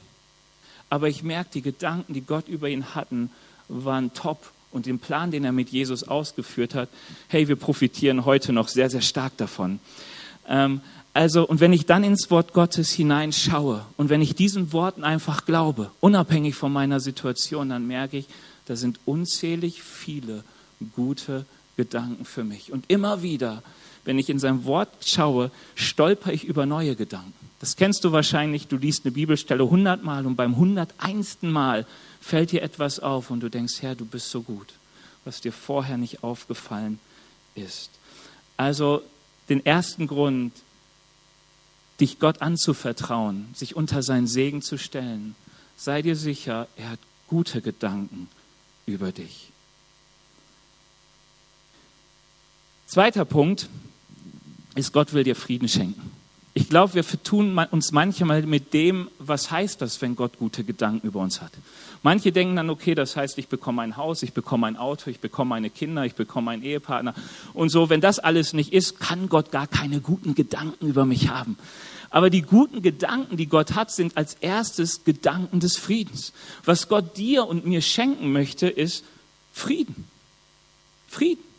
Aber 0.89 1.07
ich 1.07 1.23
merke, 1.23 1.51
die 1.53 1.61
Gedanken, 1.61 2.13
die 2.13 2.21
Gott 2.21 2.47
über 2.47 2.67
ihn 2.67 2.95
hatten, 2.95 3.29
waren 3.67 4.13
top. 4.13 4.51
Und 4.71 4.85
den 4.85 4.99
Plan, 4.99 5.31
den 5.31 5.43
er 5.43 5.51
mit 5.51 5.69
Jesus 5.69 6.03
ausgeführt 6.03 6.75
hat, 6.75 6.89
hey, 7.27 7.47
wir 7.47 7.57
profitieren 7.57 8.25
heute 8.25 8.53
noch 8.53 8.69
sehr, 8.69 8.89
sehr 8.89 9.01
stark 9.01 9.35
davon. 9.37 9.79
Ähm, 10.47 10.81
also, 11.13 11.45
und 11.45 11.59
wenn 11.59 11.73
ich 11.73 11.85
dann 11.85 12.05
ins 12.05 12.31
Wort 12.31 12.53
Gottes 12.53 12.91
hineinschaue 12.91 13.85
und 13.97 14.09
wenn 14.09 14.21
ich 14.21 14.33
diesen 14.33 14.71
Worten 14.71 15.03
einfach 15.03 15.45
glaube, 15.45 15.91
unabhängig 15.99 16.55
von 16.55 16.71
meiner 16.71 17.01
Situation, 17.01 17.69
dann 17.69 17.85
merke 17.85 18.17
ich, 18.17 18.27
da 18.65 18.77
sind 18.77 18.99
unzählig 19.05 19.83
viele 19.83 20.45
gute 20.95 21.45
Gedanken 21.75 22.23
für 22.23 22.45
mich. 22.45 22.71
Und 22.71 22.85
immer 22.87 23.21
wieder 23.21 23.61
wenn 24.05 24.19
ich 24.19 24.29
in 24.29 24.39
sein 24.39 24.65
Wort 24.65 24.89
schaue, 25.05 25.51
stolper 25.75 26.33
ich 26.33 26.43
über 26.43 26.65
neue 26.65 26.95
Gedanken. 26.95 27.33
Das 27.59 27.75
kennst 27.75 28.03
du 28.03 28.11
wahrscheinlich, 28.11 28.67
du 28.67 28.77
liest 28.77 29.05
eine 29.05 29.11
Bibelstelle 29.11 29.69
hundertmal 29.69 30.25
und 30.25 30.35
beim 30.35 30.57
hunderteinsten 30.57 31.51
Mal 31.51 31.85
fällt 32.19 32.51
dir 32.51 32.63
etwas 32.63 32.99
auf 32.99 33.29
und 33.29 33.41
du 33.41 33.49
denkst, 33.49 33.81
Herr, 33.81 33.95
du 33.95 34.05
bist 34.05 34.31
so 34.31 34.41
gut, 34.41 34.73
was 35.25 35.41
dir 35.41 35.53
vorher 35.53 35.97
nicht 35.97 36.23
aufgefallen 36.23 36.99
ist. 37.53 37.91
Also 38.57 39.03
den 39.49 39.63
ersten 39.65 40.07
Grund, 40.07 40.53
dich 41.99 42.17
Gott 42.17 42.41
anzuvertrauen, 42.41 43.47
sich 43.53 43.75
unter 43.75 44.01
seinen 44.01 44.27
Segen 44.27 44.63
zu 44.63 44.77
stellen, 44.77 45.35
sei 45.77 46.01
dir 46.01 46.15
sicher, 46.15 46.67
er 46.75 46.91
hat 46.91 46.99
gute 47.27 47.61
Gedanken 47.61 48.27
über 48.87 49.11
dich. 49.11 49.51
Zweiter 52.87 53.23
Punkt, 53.23 53.69
ist, 54.75 54.93
Gott 54.93 55.13
will 55.13 55.23
dir 55.23 55.35
Frieden 55.35 55.67
schenken. 55.67 56.11
Ich 56.53 56.67
glaube, 56.67 56.95
wir 56.95 57.03
vertun 57.05 57.57
uns 57.71 57.93
manchmal 57.93 58.41
mit 58.43 58.73
dem, 58.73 59.09
was 59.19 59.51
heißt 59.51 59.81
das, 59.81 60.01
wenn 60.01 60.17
Gott 60.17 60.37
gute 60.37 60.65
Gedanken 60.65 61.07
über 61.07 61.21
uns 61.21 61.41
hat. 61.41 61.51
Manche 62.03 62.33
denken 62.33 62.57
dann, 62.57 62.69
okay, 62.69 62.93
das 62.93 63.15
heißt, 63.15 63.37
ich 63.37 63.47
bekomme 63.47 63.83
ein 63.83 63.95
Haus, 63.95 64.21
ich 64.23 64.33
bekomme 64.33 64.67
ein 64.67 64.75
Auto, 64.75 65.09
ich 65.09 65.19
bekomme 65.19 65.49
meine 65.49 65.69
Kinder, 65.69 66.03
ich 66.03 66.15
bekomme 66.15 66.51
einen 66.51 66.63
Ehepartner. 66.63 67.13
Und 67.53 67.69
so, 67.69 67.89
wenn 67.89 68.01
das 68.01 68.19
alles 68.19 68.51
nicht 68.51 68.73
ist, 68.73 68.99
kann 68.99 69.29
Gott 69.29 69.51
gar 69.51 69.67
keine 69.67 70.01
guten 70.01 70.35
Gedanken 70.35 70.87
über 70.87 71.05
mich 71.05 71.29
haben. 71.29 71.57
Aber 72.09 72.29
die 72.29 72.41
guten 72.41 72.81
Gedanken, 72.81 73.37
die 73.37 73.47
Gott 73.47 73.73
hat, 73.73 73.89
sind 73.89 74.17
als 74.17 74.33
erstes 74.33 75.05
Gedanken 75.05 75.61
des 75.61 75.77
Friedens. 75.77 76.33
Was 76.65 76.89
Gott 76.89 77.15
dir 77.15 77.47
und 77.47 77.65
mir 77.65 77.81
schenken 77.81 78.33
möchte, 78.33 78.67
ist 78.67 79.05
Frieden. 79.53 80.05
Frieden. 81.07 81.50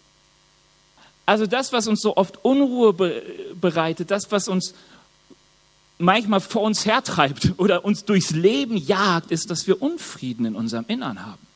Also 1.24 1.46
das, 1.46 1.72
was 1.72 1.86
uns 1.86 2.00
so 2.00 2.16
oft 2.16 2.44
Unruhe 2.44 2.92
bereitet, 3.54 4.10
das, 4.10 4.30
was 4.32 4.48
uns 4.48 4.74
manchmal 5.98 6.40
vor 6.40 6.62
uns 6.62 6.84
hertreibt 6.84 7.52
oder 7.58 7.84
uns 7.84 8.04
durchs 8.04 8.30
Leben 8.30 8.76
jagt, 8.76 9.30
ist, 9.30 9.50
dass 9.50 9.66
wir 9.66 9.80
Unfrieden 9.80 10.44
in 10.46 10.56
unserem 10.56 10.84
Innern 10.88 11.24
haben. 11.24 11.46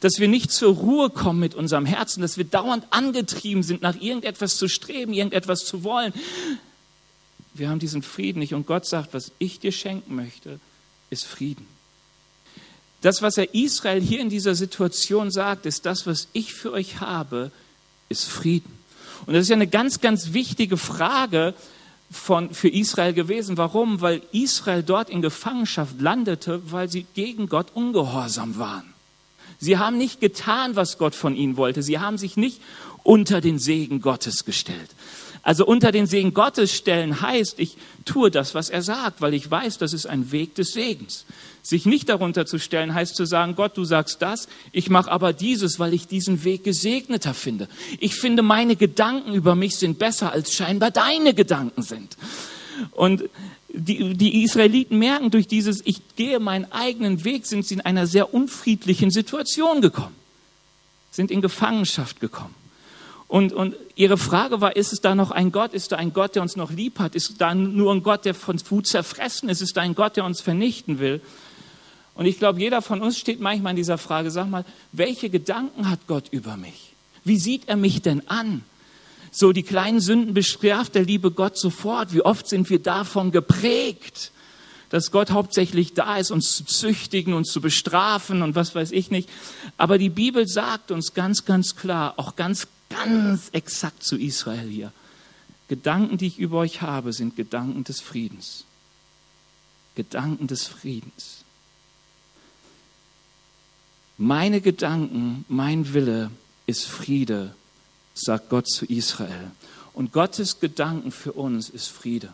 Dass 0.00 0.18
wir 0.18 0.28
nicht 0.28 0.50
zur 0.50 0.74
Ruhe 0.74 1.10
kommen 1.10 1.38
mit 1.38 1.54
unserem 1.54 1.84
Herzen, 1.84 2.22
dass 2.22 2.38
wir 2.38 2.44
dauernd 2.44 2.86
angetrieben 2.90 3.62
sind, 3.62 3.82
nach 3.82 4.00
irgendetwas 4.00 4.56
zu 4.56 4.68
streben, 4.68 5.12
irgendetwas 5.12 5.66
zu 5.66 5.84
wollen. 5.84 6.14
Wir 7.52 7.68
haben 7.68 7.78
diesen 7.78 8.02
Frieden 8.02 8.38
nicht 8.38 8.54
und 8.54 8.66
Gott 8.66 8.86
sagt, 8.86 9.12
was 9.12 9.32
ich 9.38 9.60
dir 9.60 9.72
schenken 9.72 10.14
möchte, 10.14 10.60
ist 11.10 11.26
Frieden. 11.26 11.66
Das, 13.02 13.20
was 13.20 13.36
er 13.36 13.54
Israel 13.54 14.00
hier 14.00 14.20
in 14.20 14.30
dieser 14.30 14.54
Situation 14.54 15.30
sagt, 15.30 15.66
ist 15.66 15.84
das, 15.84 16.06
was 16.06 16.28
ich 16.32 16.54
für 16.54 16.72
euch 16.72 17.00
habe, 17.00 17.50
ist 18.08 18.24
Frieden. 18.24 18.79
Und 19.26 19.34
das 19.34 19.42
ist 19.42 19.48
ja 19.48 19.56
eine 19.56 19.66
ganz, 19.66 20.00
ganz 20.00 20.32
wichtige 20.32 20.76
Frage, 20.76 21.54
von, 22.10 22.52
für 22.52 22.68
Israel 22.68 23.12
gewesen. 23.12 23.56
Warum? 23.56 24.00
Weil 24.00 24.22
Israel 24.32 24.82
dort 24.82 25.10
in 25.10 25.22
Gefangenschaft 25.22 26.00
landete, 26.00 26.60
weil 26.72 26.90
sie 26.90 27.06
gegen 27.14 27.48
Gott 27.48 27.68
ungehorsam 27.74 28.58
waren. 28.58 28.92
Sie 29.58 29.78
haben 29.78 29.96
nicht 29.98 30.20
getan, 30.20 30.74
was 30.74 30.98
Gott 30.98 31.14
von 31.14 31.36
ihnen 31.36 31.56
wollte. 31.56 31.82
Sie 31.82 31.98
haben 31.98 32.18
sich 32.18 32.36
nicht 32.36 32.60
unter 33.04 33.40
den 33.40 33.58
Segen 33.58 34.00
Gottes 34.00 34.44
gestellt. 34.44 34.90
Also 35.42 35.64
unter 35.64 35.90
den 35.90 36.06
Segen 36.06 36.34
Gottes 36.34 36.74
stellen 36.74 37.22
heißt, 37.22 37.58
ich 37.58 37.76
tue 38.04 38.30
das, 38.30 38.54
was 38.54 38.68
er 38.68 38.82
sagt, 38.82 39.20
weil 39.20 39.32
ich 39.32 39.50
weiß, 39.50 39.78
das 39.78 39.92
ist 39.92 40.06
ein 40.06 40.32
Weg 40.32 40.54
des 40.54 40.72
Segens. 40.72 41.24
Sich 41.62 41.86
nicht 41.86 42.08
darunter 42.08 42.46
zu 42.46 42.58
stellen, 42.58 42.94
heißt 42.94 43.16
zu 43.16 43.24
sagen, 43.24 43.54
Gott, 43.54 43.76
du 43.76 43.84
sagst 43.84 44.20
das, 44.20 44.48
ich 44.72 44.90
mache 44.90 45.10
aber 45.10 45.32
dieses, 45.32 45.78
weil 45.78 45.94
ich 45.94 46.06
diesen 46.06 46.44
Weg 46.44 46.64
gesegneter 46.64 47.34
finde. 47.34 47.68
Ich 48.00 48.14
finde, 48.14 48.42
meine 48.42 48.76
Gedanken 48.76 49.34
über 49.34 49.54
mich 49.54 49.76
sind 49.76 49.98
besser, 49.98 50.32
als 50.32 50.54
scheinbar 50.54 50.90
deine 50.90 51.32
Gedanken 51.32 51.82
sind. 51.82 52.16
Und 52.92 53.24
die, 53.72 54.14
die 54.14 54.42
Israeliten 54.42 54.98
merken 54.98 55.30
durch 55.30 55.46
dieses, 55.46 55.80
ich 55.84 56.00
gehe 56.16 56.40
meinen 56.40 56.70
eigenen 56.72 57.24
Weg, 57.24 57.46
sind 57.46 57.66
sie 57.66 57.74
in 57.74 57.80
einer 57.80 58.06
sehr 58.06 58.34
unfriedlichen 58.34 59.10
Situation 59.10 59.80
gekommen, 59.80 60.16
sind 61.10 61.30
in 61.30 61.40
Gefangenschaft 61.40 62.20
gekommen. 62.20 62.54
Und, 63.30 63.52
und 63.52 63.76
ihre 63.94 64.18
Frage 64.18 64.60
war, 64.60 64.74
ist 64.74 64.92
es 64.92 65.00
da 65.00 65.14
noch 65.14 65.30
ein 65.30 65.52
Gott? 65.52 65.72
Ist 65.72 65.92
da 65.92 65.96
ein 65.96 66.12
Gott, 66.12 66.34
der 66.34 66.42
uns 66.42 66.56
noch 66.56 66.72
lieb 66.72 66.98
hat? 66.98 67.14
Ist 67.14 67.40
da 67.40 67.54
nur 67.54 67.94
ein 67.94 68.02
Gott, 68.02 68.24
der 68.24 68.34
von 68.34 68.60
Wut 68.68 68.88
zerfressen 68.88 69.48
ist? 69.48 69.60
Ist 69.62 69.76
da 69.76 69.82
ein 69.82 69.94
Gott, 69.94 70.16
der 70.16 70.24
uns 70.24 70.40
vernichten 70.40 70.98
will? 70.98 71.20
Und 72.16 72.26
ich 72.26 72.40
glaube, 72.40 72.58
jeder 72.58 72.82
von 72.82 73.00
uns 73.00 73.16
steht 73.16 73.38
manchmal 73.38 73.70
in 73.70 73.76
dieser 73.76 73.98
Frage, 73.98 74.32
sag 74.32 74.50
mal, 74.50 74.64
welche 74.90 75.30
Gedanken 75.30 75.88
hat 75.88 76.00
Gott 76.08 76.24
über 76.32 76.56
mich? 76.56 76.92
Wie 77.22 77.36
sieht 77.36 77.68
er 77.68 77.76
mich 77.76 78.02
denn 78.02 78.28
an? 78.28 78.64
So 79.30 79.52
die 79.52 79.62
kleinen 79.62 80.00
Sünden 80.00 80.34
bestraft 80.34 80.96
der 80.96 81.04
liebe 81.04 81.30
Gott 81.30 81.56
sofort. 81.56 82.12
Wie 82.12 82.22
oft 82.22 82.48
sind 82.48 82.68
wir 82.68 82.82
davon 82.82 83.30
geprägt, 83.30 84.32
dass 84.88 85.12
Gott 85.12 85.30
hauptsächlich 85.30 85.94
da 85.94 86.16
ist, 86.16 86.32
uns 86.32 86.56
zu 86.56 86.64
züchtigen, 86.64 87.32
uns 87.34 87.52
zu 87.52 87.60
bestrafen 87.60 88.42
und 88.42 88.56
was 88.56 88.74
weiß 88.74 88.90
ich 88.90 89.12
nicht. 89.12 89.28
Aber 89.76 89.98
die 89.98 90.10
Bibel 90.10 90.48
sagt 90.48 90.90
uns 90.90 91.14
ganz, 91.14 91.44
ganz 91.44 91.76
klar, 91.76 92.14
auch 92.16 92.34
ganz, 92.34 92.66
ganz 92.90 93.48
exakt 93.52 94.02
zu 94.02 94.18
Israel 94.18 94.68
hier, 94.68 94.92
Gedanken, 95.68 96.18
die 96.18 96.26
ich 96.26 96.38
über 96.38 96.58
euch 96.58 96.82
habe, 96.82 97.12
sind 97.12 97.36
Gedanken 97.36 97.84
des 97.84 98.00
Friedens. 98.00 98.64
Gedanken 99.94 100.46
des 100.46 100.66
Friedens. 100.66 101.44
Meine 104.18 104.60
Gedanken, 104.60 105.44
mein 105.48 105.94
Wille 105.94 106.30
ist 106.66 106.86
Friede 106.86 107.54
sagt 108.14 108.50
Gott 108.50 108.68
zu 108.68 108.84
Israel. 108.86 109.50
Und 109.92 110.12
Gottes 110.12 110.60
Gedanken 110.60 111.10
für 111.10 111.32
uns 111.32 111.68
ist 111.70 111.88
Friede. 111.88 112.32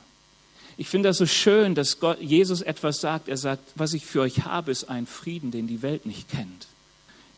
Ich 0.76 0.88
finde 0.88 1.08
das 1.08 1.18
so 1.18 1.26
schön, 1.26 1.75
dass 1.75 2.00
Gott, 2.00 2.20
Jesus 2.20 2.60
etwas 2.60 3.00
sagt. 3.00 3.28
Er 3.28 3.38
sagt, 3.38 3.62
was 3.76 3.94
ich 3.94 4.04
für 4.04 4.20
euch 4.20 4.44
habe, 4.44 4.70
ist 4.70 4.90
ein 4.90 5.06
Frieden, 5.06 5.50
den 5.50 5.66
die 5.66 5.82
Welt 5.82 6.04
nicht 6.04 6.28
kennt. 6.28 6.66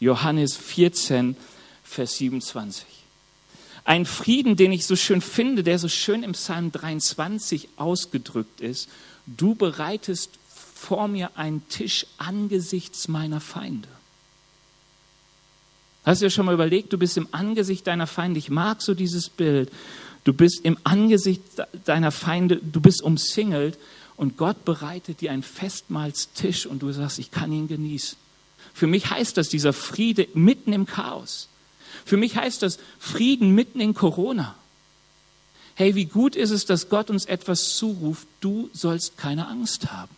Johannes 0.01 0.57
14, 0.57 1.37
Vers 1.85 2.17
27. 2.17 2.98
Ein 3.89 4.05
Frieden, 4.05 4.57
den 4.57 4.71
ich 4.71 4.85
so 4.85 4.97
schön 4.97 5.23
finde, 5.23 5.63
der 5.63 5.79
so 5.79 5.89
schön 5.89 6.23
im 6.23 6.33
Psalm 6.33 6.71
23 6.73 7.71
ausgedrückt 7.77 8.61
ist. 8.61 8.87
Du 9.27 9.55
bereitest 9.55 10.33
vor 10.75 11.09
mir 11.09 11.31
einen 11.39 11.67
Tisch 11.71 12.05
angesichts 12.19 13.09
meiner 13.09 13.41
Feinde. 13.41 13.89
Hast 16.05 16.21
du 16.21 16.27
dir 16.27 16.31
schon 16.31 16.45
mal 16.45 16.53
überlegt, 16.53 16.93
du 16.93 16.99
bist 16.99 17.17
im 17.17 17.29
Angesicht 17.31 17.87
deiner 17.87 18.07
Feinde, 18.07 18.39
ich 18.39 18.51
mag 18.51 18.83
so 18.83 18.93
dieses 18.93 19.31
Bild, 19.31 19.73
du 20.25 20.35
bist 20.35 20.67
im 20.67 20.77
Angesicht 20.85 21.41
deiner 21.87 22.11
Feinde, 22.11 22.57
du 22.57 22.83
bist 22.83 23.03
umsingelt 23.03 23.79
und 24.19 24.37
Gott 24.37 24.67
bereitet 24.67 25.23
dir 25.23 25.33
einen 25.33 25.43
Festmahlstisch 25.43 26.67
und 26.67 26.83
du 26.83 26.93
sagst, 26.93 27.19
ich 27.19 27.31
kann 27.31 27.51
ihn 27.53 27.69
genießen. 27.69 28.19
Für 28.75 28.87
mich 28.87 29.09
heißt 29.09 29.39
das 29.39 29.49
dieser 29.49 29.73
Friede 29.73 30.29
mitten 30.35 30.75
im 30.75 30.85
Chaos. 30.85 31.49
Für 32.05 32.17
mich 32.17 32.37
heißt 32.37 32.63
das 32.63 32.79
Frieden 32.99 33.55
mitten 33.55 33.81
in 33.81 33.95
Corona. 33.95 34.55
Hey, 35.75 35.95
wie 35.95 36.07
gut 36.07 36.35
ist 36.35 36.51
es, 36.51 36.65
dass 36.65 36.89
Gott 36.89 37.09
uns 37.09 37.25
etwas 37.25 37.77
zuruft, 37.77 38.27
du 38.41 38.69
sollst 38.73 39.17
keine 39.17 39.47
Angst 39.47 39.93
haben. 39.93 40.15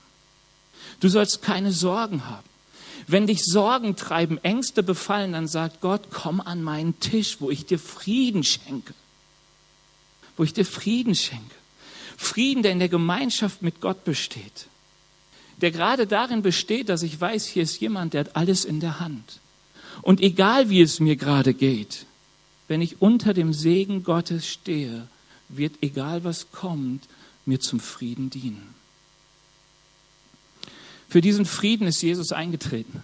Du 1.01 1.09
sollst 1.09 1.43
keine 1.43 1.73
Sorgen 1.73 2.27
haben. 2.27 2.49
Wenn 3.07 3.27
dich 3.27 3.45
Sorgen 3.45 3.97
treiben, 3.97 4.39
Ängste 4.39 4.83
befallen, 4.83 5.33
dann 5.33 5.49
sagt 5.49 5.81
Gott, 5.81 6.11
komm 6.11 6.41
an 6.41 6.63
meinen 6.63 6.99
Tisch, 7.01 7.37
wo 7.41 7.51
ich 7.51 7.67
dir 7.67 7.79
Frieden 7.79 8.45
schenke. 8.45 8.95
Wo 10.37 10.45
ich 10.45 10.53
dir 10.53 10.65
Frieden 10.65 11.15
schenke. 11.15 11.55
Frieden, 12.17 12.63
der 12.63 12.73
in 12.73 12.79
der 12.79 12.89
Gemeinschaft 12.89 13.63
mit 13.63 13.81
Gott 13.81 14.05
besteht. 14.05 14.67
Der 15.61 15.71
gerade 15.71 16.07
darin 16.07 16.43
besteht, 16.43 16.89
dass 16.89 17.03
ich 17.03 17.21
weiß, 17.21 17.47
hier 17.47 17.63
ist 17.63 17.81
jemand, 17.81 18.15
der 18.15 18.21
hat 18.21 18.37
alles 18.37 18.65
in 18.65 18.81
der 18.81 19.01
Hand. 19.01 19.41
Und 20.03 20.21
egal 20.21 20.71
wie 20.71 20.81
es 20.81 21.01
mir 21.01 21.17
gerade 21.17 21.55
geht, 21.55 22.07
wenn 22.69 22.83
ich 22.83 23.03
unter 23.03 23.35
dem 23.35 23.53
Segen 23.53 24.03
Gottes 24.03 24.47
stehe, 24.47 25.09
wird 25.49 25.75
egal 25.83 26.25
was 26.25 26.53
kommt, 26.53 27.09
mir 27.45 27.61
zum 27.61 27.81
Frieden 27.81 28.31
dienen. 28.31 28.75
Für 31.09 31.21
diesen 31.21 31.45
Frieden 31.45 31.89
ist 31.89 32.01
Jesus 32.03 32.31
eingetreten. 32.31 33.03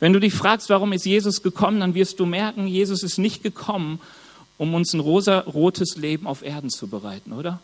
Wenn 0.00 0.12
du 0.12 0.20
dich 0.20 0.34
fragst, 0.34 0.68
warum 0.68 0.92
ist 0.92 1.06
Jesus 1.06 1.42
gekommen, 1.42 1.80
dann 1.80 1.94
wirst 1.94 2.20
du 2.20 2.26
merken, 2.26 2.66
Jesus 2.66 3.02
ist 3.02 3.18
nicht 3.18 3.42
gekommen, 3.42 4.00
um 4.58 4.74
uns 4.74 4.92
ein 4.92 5.00
rosa-rotes 5.00 5.96
Leben 5.96 6.26
auf 6.26 6.42
Erden 6.42 6.70
zu 6.70 6.88
bereiten, 6.88 7.32
oder? 7.32 7.60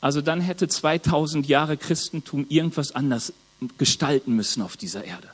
Also 0.00 0.20
dann 0.20 0.40
hätte 0.40 0.68
2000 0.68 1.48
Jahre 1.48 1.76
Christentum 1.76 2.46
irgendwas 2.48 2.94
anders 2.94 3.32
gestalten 3.78 4.36
müssen 4.36 4.62
auf 4.62 4.76
dieser 4.76 5.04
Erde. 5.04 5.28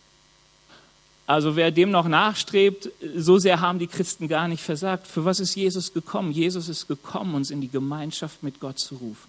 Also 1.30 1.54
wer 1.54 1.70
dem 1.70 1.92
noch 1.92 2.08
nachstrebt, 2.08 2.90
so 3.14 3.38
sehr 3.38 3.60
haben 3.60 3.78
die 3.78 3.86
Christen 3.86 4.26
gar 4.26 4.48
nicht 4.48 4.64
versagt. 4.64 5.06
Für 5.06 5.24
was 5.24 5.38
ist 5.38 5.54
Jesus 5.54 5.92
gekommen? 5.92 6.32
Jesus 6.32 6.68
ist 6.68 6.88
gekommen, 6.88 7.36
uns 7.36 7.52
in 7.52 7.60
die 7.60 7.70
Gemeinschaft 7.70 8.42
mit 8.42 8.58
Gott 8.58 8.80
zu 8.80 8.96
rufen. 8.96 9.28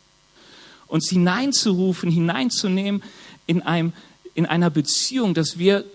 Uns 0.88 1.10
hineinzurufen, 1.10 2.10
hineinzunehmen 2.10 3.04
in 3.46 3.62
einem 3.62 3.94
in 4.34 4.48
einer 4.48 4.72
Beziehung, 4.72 5.36
dass 5.36 5.60
wir 5.60 5.86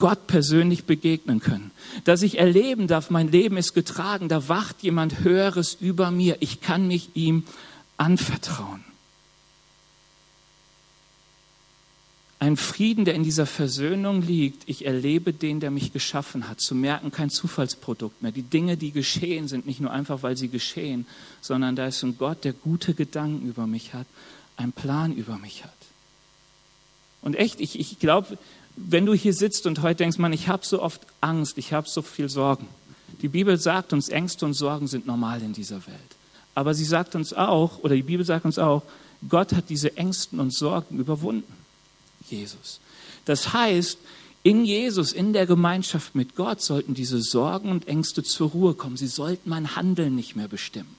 Gott 0.00 0.26
persönlich 0.26 0.84
begegnen 0.84 1.38
können. 1.38 1.70
Dass 2.04 2.22
ich 2.22 2.38
erleben 2.38 2.88
darf, 2.88 3.10
mein 3.10 3.30
Leben 3.30 3.56
ist 3.56 3.72
getragen, 3.72 4.28
da 4.28 4.48
wacht 4.48 4.82
jemand 4.82 5.20
Höheres 5.20 5.76
über 5.78 6.10
mir. 6.10 6.38
Ich 6.40 6.60
kann 6.60 6.88
mich 6.88 7.10
ihm 7.14 7.44
anvertrauen. 7.98 8.82
Ein 12.42 12.56
Frieden, 12.56 13.04
der 13.04 13.14
in 13.14 13.22
dieser 13.22 13.46
Versöhnung 13.46 14.20
liegt. 14.20 14.68
Ich 14.68 14.84
erlebe 14.84 15.32
den, 15.32 15.60
der 15.60 15.70
mich 15.70 15.92
geschaffen 15.92 16.48
hat. 16.48 16.60
Zu 16.60 16.74
merken, 16.74 17.12
kein 17.12 17.30
Zufallsprodukt 17.30 18.20
mehr. 18.20 18.32
Die 18.32 18.42
Dinge, 18.42 18.76
die 18.76 18.90
geschehen, 18.90 19.46
sind 19.46 19.64
nicht 19.64 19.78
nur 19.78 19.92
einfach, 19.92 20.24
weil 20.24 20.36
sie 20.36 20.48
geschehen, 20.48 21.06
sondern 21.40 21.76
da 21.76 21.86
ist 21.86 22.02
ein 22.02 22.18
Gott, 22.18 22.42
der 22.42 22.52
gute 22.52 22.94
Gedanken 22.94 23.46
über 23.46 23.68
mich 23.68 23.94
hat, 23.94 24.08
einen 24.56 24.72
Plan 24.72 25.12
über 25.12 25.38
mich 25.38 25.62
hat. 25.62 25.70
Und 27.20 27.36
echt, 27.36 27.60
ich, 27.60 27.78
ich 27.78 28.00
glaube, 28.00 28.36
wenn 28.74 29.06
du 29.06 29.14
hier 29.14 29.34
sitzt 29.34 29.64
und 29.68 29.80
heute 29.82 29.98
denkst, 29.98 30.18
man, 30.18 30.32
ich 30.32 30.48
habe 30.48 30.66
so 30.66 30.82
oft 30.82 31.00
Angst, 31.20 31.58
ich 31.58 31.72
habe 31.72 31.88
so 31.88 32.02
viel 32.02 32.28
Sorgen. 32.28 32.66
Die 33.22 33.28
Bibel 33.28 33.56
sagt 33.56 33.92
uns, 33.92 34.08
Ängste 34.08 34.46
und 34.46 34.54
Sorgen 34.54 34.88
sind 34.88 35.06
normal 35.06 35.42
in 35.42 35.52
dieser 35.52 35.86
Welt. 35.86 36.16
Aber 36.56 36.74
sie 36.74 36.86
sagt 36.86 37.14
uns 37.14 37.32
auch, 37.32 37.78
oder 37.84 37.94
die 37.94 38.02
Bibel 38.02 38.26
sagt 38.26 38.44
uns 38.44 38.58
auch, 38.58 38.82
Gott 39.28 39.52
hat 39.52 39.68
diese 39.68 39.96
Ängsten 39.96 40.40
und 40.40 40.52
Sorgen 40.52 40.98
überwunden. 40.98 41.61
Jesus. 42.32 42.80
Das 43.24 43.52
heißt, 43.52 43.98
in 44.42 44.64
Jesus, 44.64 45.12
in 45.12 45.32
der 45.32 45.46
Gemeinschaft 45.46 46.16
mit 46.16 46.34
Gott 46.34 46.60
sollten 46.60 46.94
diese 46.94 47.22
Sorgen 47.22 47.70
und 47.70 47.86
Ängste 47.86 48.24
zur 48.24 48.50
Ruhe 48.50 48.74
kommen. 48.74 48.96
Sie 48.96 49.06
sollten 49.06 49.48
mein 49.48 49.76
Handeln 49.76 50.16
nicht 50.16 50.34
mehr 50.34 50.48
bestimmen. 50.48 50.96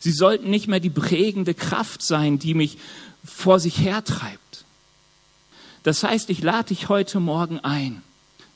Sie 0.00 0.10
sollten 0.10 0.50
nicht 0.50 0.66
mehr 0.66 0.80
die 0.80 0.90
prägende 0.90 1.54
Kraft 1.54 2.02
sein, 2.02 2.40
die 2.40 2.54
mich 2.54 2.78
vor 3.24 3.60
sich 3.60 3.78
hertreibt. 3.78 4.64
Das 5.84 6.02
heißt, 6.02 6.30
ich 6.30 6.42
lade 6.42 6.68
dich 6.68 6.88
heute 6.88 7.20
Morgen 7.20 7.60
ein. 7.60 8.02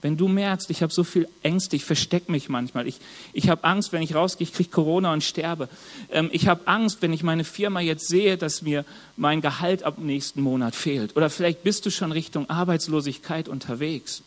Wenn 0.03 0.17
du 0.17 0.29
merkst, 0.29 0.71
ich 0.71 0.83
habe 0.83 0.93
so 0.93 1.05
viel 1.05 1.29
Ängste, 1.43 1.77
ich 1.77 1.85
verstecke 1.85 2.33
mich 2.33 2.49
manchmal. 2.49 2.87
Ich, 2.87 3.01
ich 3.33 3.51
habe 3.51 3.65
Angst, 3.65 3.93
wenn 3.93 4.03
ich 4.03 4.15
rausgehe, 4.15 4.47
ich 4.47 4.55
kriege 4.55 4.71
Corona 4.71 5.13
und 5.13 5.23
sterbe. 5.23 5.69
Ähm, 6.11 6.31
ich 6.33 6.49
habe 6.49 6.67
Angst, 6.67 7.03
wenn 7.03 7.13
ich 7.13 7.23
meine 7.23 7.45
Firma 7.45 7.81
jetzt 7.81 8.09
sehe, 8.09 8.39
dass 8.39 8.63
mir 8.63 8.85
mein 9.17 9.43
Gehalt 9.43 9.83
ab 9.83 9.99
nächsten 9.99 10.41
Monat 10.41 10.75
fehlt. 10.75 11.17
Oder 11.17 11.29
vielleicht 11.29 11.63
bist 11.65 11.85
du 11.85 11.91
schon 11.91 12.13
Richtung 12.13 12.49
Arbeitslosigkeit 12.49 13.49
unterwegs. 13.49 14.23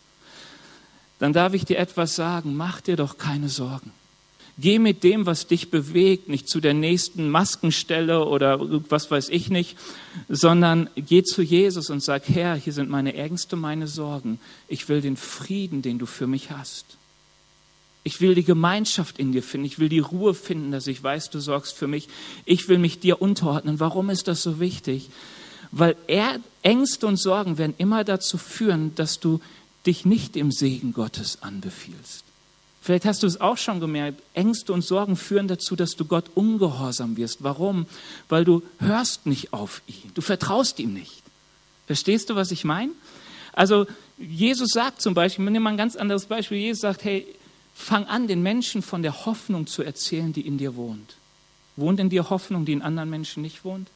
Dann 1.17 1.33
darf 1.33 1.53
ich 1.53 1.65
dir 1.65 1.77
etwas 1.77 2.15
sagen, 2.15 2.55
mach 2.55 2.81
dir 2.81 2.95
doch 2.95 3.17
keine 3.17 3.49
Sorgen. 3.49 3.91
Geh 4.59 4.77
mit 4.77 5.03
dem, 5.03 5.25
was 5.25 5.47
dich 5.47 5.71
bewegt, 5.71 6.29
nicht 6.29 6.47
zu 6.47 6.59
der 6.59 6.75
nächsten 6.75 7.29
Maskenstelle 7.29 8.25
oder 8.25 8.59
was 8.89 9.09
weiß 9.09 9.29
ich 9.29 9.49
nicht, 9.49 9.75
sondern 10.29 10.89
geh 10.95 11.23
zu 11.23 11.41
Jesus 11.41 11.89
und 11.89 12.03
sag, 12.03 12.29
Herr, 12.29 12.55
hier 12.55 12.73
sind 12.73 12.89
meine 12.89 13.15
Ängste, 13.15 13.55
meine 13.55 13.87
Sorgen. 13.87 14.39
Ich 14.67 14.89
will 14.89 15.01
den 15.01 15.17
Frieden, 15.17 15.81
den 15.81 15.97
du 15.97 16.05
für 16.05 16.27
mich 16.27 16.51
hast. 16.51 16.85
Ich 18.03 18.21
will 18.21 18.35
die 18.35 18.43
Gemeinschaft 18.43 19.17
in 19.17 19.31
dir 19.31 19.41
finden. 19.41 19.65
Ich 19.65 19.79
will 19.79 19.89
die 19.89 19.99
Ruhe 19.99 20.35
finden, 20.35 20.71
dass 20.71 20.85
ich 20.87 21.01
weiß, 21.01 21.31
du 21.31 21.39
sorgst 21.39 21.73
für 21.73 21.87
mich. 21.87 22.07
Ich 22.45 22.67
will 22.67 22.77
mich 22.77 22.99
dir 22.99 23.21
unterordnen. 23.21 23.79
Warum 23.79 24.11
ist 24.11 24.27
das 24.27 24.43
so 24.43 24.59
wichtig? 24.59 25.09
Weil 25.71 25.95
Ängste 26.61 27.07
und 27.07 27.17
Sorgen 27.17 27.57
werden 27.57 27.73
immer 27.79 28.03
dazu 28.03 28.37
führen, 28.37 28.93
dass 28.95 29.19
du 29.19 29.39
dich 29.87 30.05
nicht 30.05 30.35
dem 30.35 30.51
Segen 30.51 30.93
Gottes 30.93 31.41
anbefiehlst. 31.41 32.23
Vielleicht 32.83 33.05
hast 33.05 33.23
du 33.23 33.27
es 33.27 33.39
auch 33.39 33.57
schon 33.57 33.79
gemerkt, 33.79 34.21
Ängste 34.33 34.73
und 34.73 34.81
Sorgen 34.81 35.15
führen 35.15 35.47
dazu, 35.47 35.77
dass 35.77 35.91
du 35.91 36.03
Gott 36.03 36.25
ungehorsam 36.35 37.15
wirst. 37.15 37.41
Warum? 37.41 37.85
Weil 38.27 38.43
du 38.43 38.61
hörst 38.77 39.25
nicht 39.25 39.53
auf 39.53 39.81
ihn. 39.87 40.11
Du 40.15 40.21
vertraust 40.21 40.79
ihm 40.79 40.93
nicht. 40.93 41.23
Verstehst 41.87 42.29
du, 42.29 42.35
was 42.35 42.51
ich 42.51 42.65
meine? 42.65 42.91
Also 43.53 43.87
Jesus 44.17 44.71
sagt 44.73 45.01
zum 45.01 45.13
Beispiel, 45.13 45.49
nimm 45.49 45.63
mal 45.63 45.69
ein 45.69 45.77
ganz 45.77 45.95
anderes 45.95 46.25
Beispiel. 46.25 46.57
Jesus 46.57 46.81
sagt, 46.81 47.05
hey, 47.05 47.25
fang 47.73 48.05
an, 48.07 48.27
den 48.27 48.43
Menschen 48.43 48.81
von 48.81 49.01
der 49.01 49.25
Hoffnung 49.25 49.65
zu 49.65 49.81
erzählen, 49.81 50.33
die 50.33 50.45
in 50.45 50.57
dir 50.57 50.75
wohnt. 50.75 51.15
Wohnt 51.77 52.01
in 52.01 52.09
dir 52.09 52.29
Hoffnung, 52.29 52.65
die 52.65 52.73
in 52.73 52.81
anderen 52.81 53.09
Menschen 53.09 53.43
nicht 53.43 53.63
wohnt? 53.63 53.87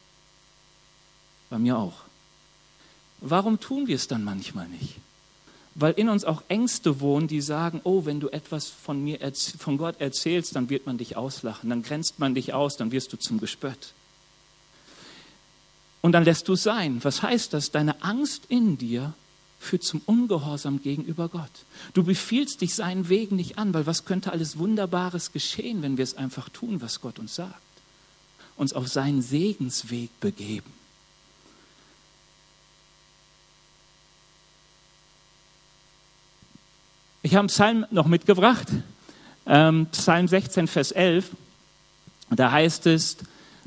Bei 1.50 1.58
mir 1.58 1.76
auch. 1.76 2.04
Warum 3.20 3.60
tun 3.60 3.86
wir 3.86 3.96
es 3.96 4.08
dann 4.08 4.24
manchmal 4.24 4.66
nicht? 4.68 4.94
Weil 5.80 5.92
in 5.92 6.08
uns 6.08 6.24
auch 6.24 6.42
Ängste 6.48 6.98
wohnen, 6.98 7.28
die 7.28 7.40
sagen, 7.40 7.80
oh, 7.84 8.04
wenn 8.04 8.18
du 8.18 8.30
etwas 8.30 8.66
von 8.66 9.00
mir, 9.02 9.20
von 9.58 9.78
Gott 9.78 10.00
erzählst, 10.00 10.56
dann 10.56 10.70
wird 10.70 10.86
man 10.86 10.98
dich 10.98 11.16
auslachen, 11.16 11.70
dann 11.70 11.84
grenzt 11.84 12.18
man 12.18 12.34
dich 12.34 12.52
aus, 12.52 12.76
dann 12.76 12.90
wirst 12.90 13.12
du 13.12 13.16
zum 13.16 13.38
Gespött. 13.38 13.92
Und 16.00 16.12
dann 16.12 16.24
lässt 16.24 16.48
du 16.48 16.56
sein. 16.56 16.98
Was 17.04 17.22
heißt 17.22 17.54
das? 17.54 17.70
Deine 17.70 18.02
Angst 18.02 18.46
in 18.48 18.76
dir 18.76 19.14
führt 19.60 19.84
zum 19.84 20.02
Ungehorsam 20.04 20.82
gegenüber 20.82 21.28
Gott. 21.28 21.64
Du 21.94 22.02
befiehlst 22.02 22.60
dich 22.60 22.74
seinen 22.74 23.08
Wegen 23.08 23.36
nicht 23.36 23.56
an, 23.56 23.72
weil 23.72 23.86
was 23.86 24.04
könnte 24.04 24.32
alles 24.32 24.58
Wunderbares 24.58 25.30
geschehen, 25.30 25.82
wenn 25.82 25.96
wir 25.96 26.02
es 26.02 26.16
einfach 26.16 26.48
tun, 26.48 26.80
was 26.80 27.00
Gott 27.00 27.20
uns 27.20 27.36
sagt? 27.36 27.54
Uns 28.56 28.72
auf 28.72 28.88
seinen 28.88 29.22
Segensweg 29.22 30.10
begeben. 30.18 30.72
Ich 37.28 37.34
habe 37.34 37.40
einen 37.40 37.48
Psalm 37.48 37.86
noch 37.90 38.06
mitgebracht, 38.06 38.68
ähm, 39.44 39.86
Psalm 39.92 40.28
16, 40.28 40.66
Vers 40.66 40.92
11. 40.92 41.28
Da 42.30 42.52
heißt 42.52 42.86
es, 42.86 43.18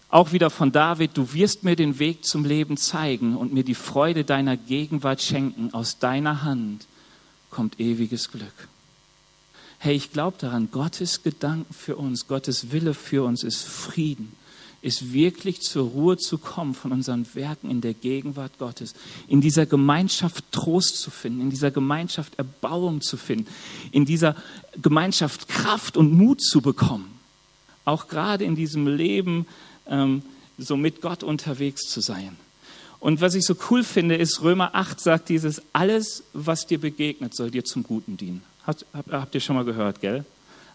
auch 0.09 0.31
wieder 0.31 0.49
von 0.49 0.71
David, 0.71 1.11
du 1.15 1.31
wirst 1.33 1.63
mir 1.63 1.75
den 1.75 1.99
Weg 1.99 2.25
zum 2.25 2.43
Leben 2.43 2.75
zeigen 2.75 3.37
und 3.37 3.53
mir 3.53 3.63
die 3.63 3.75
Freude 3.75 4.23
deiner 4.23 4.57
Gegenwart 4.57 5.21
schenken. 5.21 5.75
Aus 5.75 5.99
deiner 5.99 6.41
Hand 6.41 6.87
kommt 7.51 7.79
ewiges 7.79 8.31
Glück. 8.31 8.67
Hey, 9.77 9.95
ich 9.95 10.11
glaube 10.11 10.37
daran, 10.39 10.71
Gottes 10.71 11.21
Gedanken 11.21 11.71
für 11.71 11.97
uns, 11.97 12.27
Gottes 12.27 12.71
Wille 12.71 12.95
für 12.95 13.23
uns 13.23 13.43
ist 13.43 13.61
Frieden, 13.63 14.35
ist 14.81 15.13
wirklich 15.13 15.61
zur 15.61 15.87
Ruhe 15.89 16.17
zu 16.17 16.37
kommen 16.37 16.73
von 16.73 16.91
unseren 16.91 17.27
Werken 17.35 17.69
in 17.69 17.81
der 17.81 17.93
Gegenwart 17.93 18.57
Gottes, 18.57 18.95
in 19.27 19.41
dieser 19.41 19.65
Gemeinschaft 19.65 20.43
Trost 20.51 20.97
zu 20.97 21.11
finden, 21.11 21.41
in 21.41 21.49
dieser 21.49 21.71
Gemeinschaft 21.71 22.37
Erbauung 22.37 23.01
zu 23.01 23.17
finden, 23.17 23.47
in 23.91 24.05
dieser 24.05 24.35
Gemeinschaft 24.81 25.47
Kraft 25.47 25.97
und 25.97 26.13
Mut 26.13 26.41
zu 26.41 26.61
bekommen. 26.61 27.19
Auch 27.85 28.07
gerade 28.07 28.43
in 28.43 28.55
diesem 28.55 28.87
Leben, 28.87 29.45
ähm, 29.87 30.23
so 30.57 30.77
mit 30.77 31.01
Gott 31.01 31.23
unterwegs 31.23 31.83
zu 31.83 32.01
sein. 32.01 32.35
Und 32.99 33.19
was 33.19 33.33
ich 33.33 33.45
so 33.45 33.55
cool 33.69 33.83
finde, 33.83 34.15
ist, 34.15 34.43
Römer 34.43 34.75
8 34.75 34.99
sagt 34.99 35.29
dieses, 35.29 35.61
alles, 35.73 36.23
was 36.33 36.67
dir 36.67 36.79
begegnet, 36.79 37.35
soll 37.35 37.49
dir 37.49 37.63
zum 37.63 37.81
Guten 37.83 38.15
dienen. 38.15 38.43
Habt, 38.65 38.85
habt 38.93 39.33
ihr 39.33 39.41
schon 39.41 39.55
mal 39.55 39.65
gehört, 39.65 40.01
gell? 40.01 40.23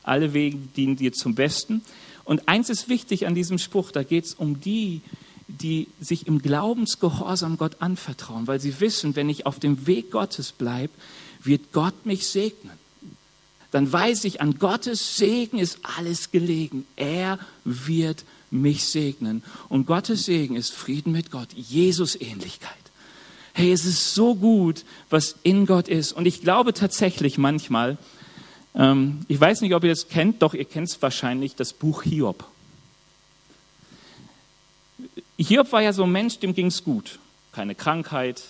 Alle 0.02 0.32
Wege 0.32 0.58
dienen 0.76 0.96
dir 0.96 1.12
zum 1.12 1.36
Besten. 1.36 1.82
Und 2.26 2.48
eins 2.48 2.68
ist 2.68 2.88
wichtig 2.90 3.26
an 3.26 3.34
diesem 3.34 3.56
Spruch, 3.56 3.92
da 3.92 4.02
geht 4.02 4.26
es 4.26 4.34
um 4.34 4.60
die, 4.60 5.00
die 5.48 5.86
sich 6.00 6.26
im 6.26 6.42
Glaubensgehorsam 6.42 7.56
Gott 7.56 7.76
anvertrauen, 7.78 8.46
weil 8.48 8.60
sie 8.60 8.80
wissen, 8.80 9.16
wenn 9.16 9.30
ich 9.30 9.46
auf 9.46 9.60
dem 9.60 9.86
Weg 9.86 10.10
Gottes 10.10 10.52
bleibe, 10.52 10.92
wird 11.42 11.72
Gott 11.72 12.04
mich 12.04 12.26
segnen. 12.26 12.72
Dann 13.70 13.90
weiß 13.92 14.24
ich, 14.24 14.40
an 14.40 14.58
Gottes 14.58 15.16
Segen 15.16 15.58
ist 15.58 15.78
alles 15.82 16.30
gelegen. 16.30 16.84
Er 16.96 17.38
wird 17.64 18.24
mich 18.50 18.84
segnen. 18.84 19.42
Und 19.68 19.86
Gottes 19.86 20.24
Segen 20.24 20.56
ist 20.56 20.72
Frieden 20.72 21.12
mit 21.12 21.30
Gott, 21.30 21.52
Jesus-Ähnlichkeit. 21.54 22.72
Hey, 23.52 23.72
es 23.72 23.84
ist 23.84 24.14
so 24.14 24.34
gut, 24.34 24.84
was 25.10 25.36
in 25.42 25.66
Gott 25.66 25.88
ist. 25.88 26.12
Und 26.12 26.26
ich 26.26 26.42
glaube 26.42 26.74
tatsächlich 26.74 27.38
manchmal, 27.38 27.98
ähm, 28.76 29.20
ich 29.28 29.40
weiß 29.40 29.62
nicht, 29.62 29.74
ob 29.74 29.84
ihr 29.84 29.90
das 29.90 30.08
kennt, 30.08 30.42
doch 30.42 30.54
ihr 30.54 30.64
kennt 30.64 30.88
es 30.88 31.00
wahrscheinlich, 31.00 31.54
das 31.54 31.72
Buch 31.72 32.02
Hiob. 32.02 32.44
Hiob 35.38 35.72
war 35.72 35.82
ja 35.82 35.92
so 35.92 36.04
ein 36.04 36.12
Mensch, 36.12 36.38
dem 36.38 36.54
ging 36.54 36.66
es 36.66 36.84
gut. 36.84 37.18
Keine 37.52 37.74
Krankheit, 37.74 38.42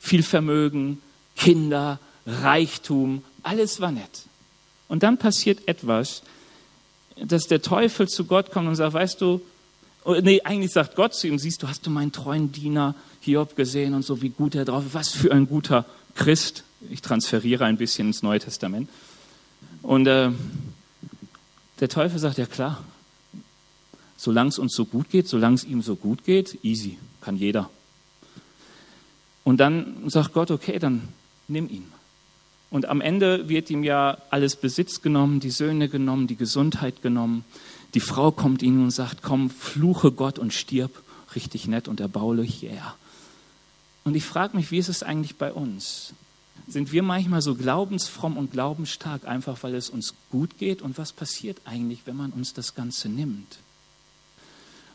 viel 0.00 0.22
Vermögen, 0.22 1.02
Kinder, 1.36 1.98
Reichtum, 2.26 3.22
alles 3.42 3.80
war 3.80 3.92
nett. 3.92 4.22
Und 4.88 5.02
dann 5.02 5.18
passiert 5.18 5.66
etwas, 5.68 6.22
dass 7.16 7.46
der 7.46 7.62
Teufel 7.62 8.08
zu 8.08 8.24
Gott 8.24 8.50
kommt 8.50 8.68
und 8.68 8.76
sagt, 8.76 8.94
weißt 8.94 9.20
du, 9.20 9.40
oh, 10.04 10.14
nee, 10.20 10.40
eigentlich 10.42 10.72
sagt 10.72 10.96
Gott 10.96 11.14
zu 11.14 11.28
ihm, 11.28 11.38
siehst 11.38 11.62
du, 11.62 11.68
hast 11.68 11.86
du 11.86 11.90
meinen 11.90 12.12
treuen 12.12 12.52
Diener 12.52 12.94
Hiob 13.20 13.56
gesehen 13.56 13.94
und 13.94 14.02
so, 14.02 14.22
wie 14.22 14.30
gut 14.30 14.54
er 14.54 14.64
drauf 14.64 14.86
ist, 14.86 14.94
was 14.94 15.10
für 15.10 15.32
ein 15.32 15.46
guter 15.46 15.84
Christ. 16.14 16.64
Ich 16.90 17.02
transferiere 17.02 17.66
ein 17.66 17.76
bisschen 17.76 18.08
ins 18.08 18.22
Neue 18.22 18.40
Testament. 18.40 18.88
Und 19.90 20.06
äh, 20.06 20.30
der 21.80 21.88
Teufel 21.88 22.20
sagt, 22.20 22.38
ja 22.38 22.46
klar, 22.46 22.80
solange 24.16 24.50
es 24.50 24.58
uns 24.60 24.72
so 24.72 24.84
gut 24.84 25.10
geht, 25.10 25.26
solange 25.26 25.56
es 25.56 25.64
ihm 25.64 25.82
so 25.82 25.96
gut 25.96 26.22
geht, 26.22 26.60
easy, 26.62 26.96
kann 27.20 27.34
jeder. 27.34 27.68
Und 29.42 29.58
dann 29.58 30.08
sagt 30.08 30.32
Gott, 30.32 30.52
okay, 30.52 30.78
dann 30.78 31.08
nimm 31.48 31.68
ihn. 31.68 31.86
Und 32.70 32.86
am 32.86 33.00
Ende 33.00 33.48
wird 33.48 33.68
ihm 33.68 33.82
ja 33.82 34.18
alles 34.30 34.54
Besitz 34.54 35.02
genommen, 35.02 35.40
die 35.40 35.50
Söhne 35.50 35.88
genommen, 35.88 36.28
die 36.28 36.36
Gesundheit 36.36 37.02
genommen. 37.02 37.44
Die 37.94 37.98
Frau 37.98 38.30
kommt 38.30 38.62
ihm 38.62 38.84
und 38.84 38.92
sagt, 38.92 39.22
komm, 39.22 39.50
fluche 39.50 40.12
Gott 40.12 40.38
und 40.38 40.54
stirb. 40.54 41.02
Richtig 41.34 41.66
nett 41.66 41.88
und 41.88 41.98
erbaulich, 41.98 42.62
ja. 42.62 42.70
Yeah. 42.70 42.94
Und 44.04 44.14
ich 44.14 44.24
frage 44.24 44.56
mich, 44.56 44.70
wie 44.70 44.78
ist 44.78 44.88
es 44.88 45.02
eigentlich 45.02 45.34
bei 45.34 45.52
uns? 45.52 46.14
Sind 46.68 46.92
wir 46.92 47.02
manchmal 47.02 47.42
so 47.42 47.54
glaubensfromm 47.54 48.36
und 48.36 48.52
glaubensstark, 48.52 49.26
einfach 49.26 49.62
weil 49.62 49.74
es 49.74 49.90
uns 49.90 50.14
gut 50.30 50.58
geht? 50.58 50.82
Und 50.82 50.98
was 50.98 51.12
passiert 51.12 51.58
eigentlich, 51.64 52.00
wenn 52.04 52.16
man 52.16 52.30
uns 52.30 52.54
das 52.54 52.74
Ganze 52.74 53.08
nimmt? 53.08 53.58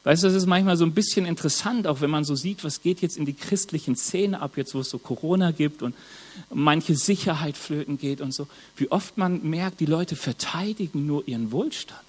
Weißt 0.06 0.22
du, 0.22 0.28
das 0.28 0.36
ist 0.36 0.46
manchmal 0.46 0.78
so 0.78 0.86
ein 0.86 0.94
bisschen 0.94 1.26
interessant, 1.26 1.88
auch 1.88 2.00
wenn 2.00 2.12
man 2.12 2.24
so 2.24 2.36
sieht, 2.36 2.64
was 2.64 2.84
geht 2.84 3.02
jetzt 3.02 3.18
in 3.18 3.26
die 3.26 3.34
christlichen 3.34 3.96
Szene 3.96 4.40
ab, 4.40 4.56
jetzt 4.56 4.76
wo 4.76 4.80
es 4.82 4.90
so 4.92 5.00
Corona 5.00 5.50
gibt 5.50 5.82
und 5.82 5.96
manche 6.54 6.96
Sicherheit 6.96 7.58
flöten 7.58 7.98
geht 7.98 8.22
und 8.22 8.32
so. 8.32 8.48
Wie 8.78 8.92
oft 8.92 9.18
man 9.18 9.42
merkt, 9.50 9.80
die 9.80 9.88
Leute 9.88 10.16
verteidigen 10.16 11.08
nur 11.08 11.28
ihren 11.28 11.52
Wohlstand. 11.52 12.05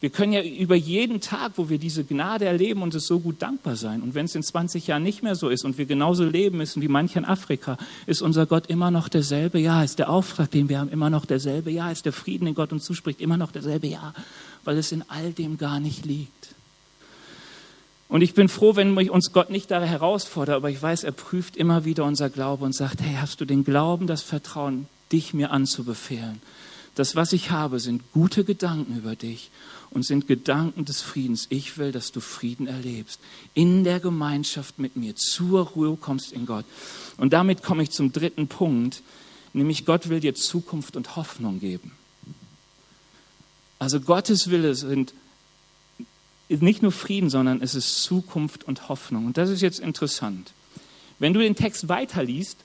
Wir 0.00 0.10
können 0.10 0.32
ja 0.32 0.42
über 0.42 0.74
jeden 0.74 1.22
Tag, 1.22 1.52
wo 1.56 1.70
wir 1.70 1.78
diese 1.78 2.04
Gnade 2.04 2.44
erleben, 2.44 2.82
uns 2.82 2.94
so 3.06 3.18
gut 3.18 3.40
dankbar 3.40 3.76
sein. 3.76 4.02
Und 4.02 4.14
wenn 4.14 4.26
es 4.26 4.34
in 4.34 4.42
20 4.42 4.86
Jahren 4.86 5.02
nicht 5.02 5.22
mehr 5.22 5.34
so 5.34 5.48
ist 5.48 5.64
und 5.64 5.78
wir 5.78 5.86
genauso 5.86 6.24
leben 6.24 6.58
müssen 6.58 6.82
wie 6.82 6.88
manche 6.88 7.18
in 7.18 7.24
Afrika, 7.24 7.78
ist 8.04 8.20
unser 8.20 8.44
Gott 8.44 8.66
immer 8.66 8.90
noch 8.90 9.08
derselbe? 9.08 9.58
Ja, 9.58 9.82
ist 9.82 9.98
der 9.98 10.10
Auftrag, 10.10 10.50
den 10.50 10.68
wir 10.68 10.80
haben, 10.80 10.90
immer 10.90 11.08
noch 11.08 11.24
derselbe? 11.24 11.70
Ja, 11.70 11.90
ist 11.90 12.04
der 12.04 12.12
Frieden, 12.12 12.44
den 12.44 12.54
Gott 12.54 12.72
uns 12.72 12.84
zuspricht, 12.84 13.22
immer 13.22 13.38
noch 13.38 13.52
derselbe? 13.52 13.86
Ja 13.86 14.12
weil 14.66 14.76
es 14.76 14.92
in 14.92 15.04
all 15.08 15.32
dem 15.32 15.56
gar 15.56 15.80
nicht 15.80 16.04
liegt. 16.04 16.48
Und 18.08 18.22
ich 18.22 18.34
bin 18.34 18.48
froh, 18.48 18.76
wenn 18.76 18.96
uns 19.08 19.32
Gott 19.32 19.50
nicht 19.50 19.70
da 19.70 19.82
herausfordert, 19.82 20.56
aber 20.56 20.70
ich 20.70 20.80
weiß, 20.80 21.04
er 21.04 21.12
prüft 21.12 21.56
immer 21.56 21.84
wieder 21.84 22.04
unser 22.04 22.30
Glaube 22.30 22.64
und 22.64 22.74
sagt, 22.74 23.00
hey, 23.00 23.16
hast 23.20 23.40
du 23.40 23.44
den 23.44 23.64
Glauben, 23.64 24.06
das 24.06 24.22
Vertrauen, 24.22 24.86
dich 25.10 25.34
mir 25.34 25.50
anzubefehlen? 25.50 26.40
Das, 26.96 27.14
was 27.14 27.34
ich 27.34 27.50
habe, 27.50 27.78
sind 27.78 28.10
gute 28.12 28.42
Gedanken 28.42 28.96
über 28.96 29.16
dich 29.16 29.50
und 29.90 30.04
sind 30.04 30.26
Gedanken 30.26 30.86
des 30.86 31.02
Friedens. 31.02 31.46
Ich 31.50 31.76
will, 31.76 31.92
dass 31.92 32.10
du 32.10 32.20
Frieden 32.20 32.66
erlebst. 32.66 33.20
In 33.52 33.84
der 33.84 34.00
Gemeinschaft 34.00 34.78
mit 34.78 34.96
mir. 34.96 35.14
Zur 35.14 35.68
Ruhe 35.68 35.96
kommst 35.96 36.32
in 36.32 36.46
Gott. 36.46 36.64
Und 37.18 37.34
damit 37.34 37.62
komme 37.62 37.82
ich 37.82 37.90
zum 37.90 38.12
dritten 38.12 38.48
Punkt, 38.48 39.02
nämlich 39.52 39.84
Gott 39.84 40.08
will 40.08 40.20
dir 40.20 40.34
Zukunft 40.34 40.96
und 40.96 41.16
Hoffnung 41.16 41.60
geben. 41.60 41.92
Also 43.78 44.00
Gottes 44.00 44.50
Wille 44.50 44.74
sind 44.74 45.12
nicht 46.48 46.82
nur 46.82 46.92
Frieden, 46.92 47.28
sondern 47.28 47.60
es 47.60 47.74
ist 47.74 48.04
Zukunft 48.04 48.64
und 48.64 48.88
Hoffnung. 48.88 49.26
Und 49.26 49.36
das 49.36 49.50
ist 49.50 49.60
jetzt 49.60 49.80
interessant. 49.80 50.52
Wenn 51.18 51.34
du 51.34 51.40
den 51.40 51.56
Text 51.56 51.90
weiterliest, 51.90 52.56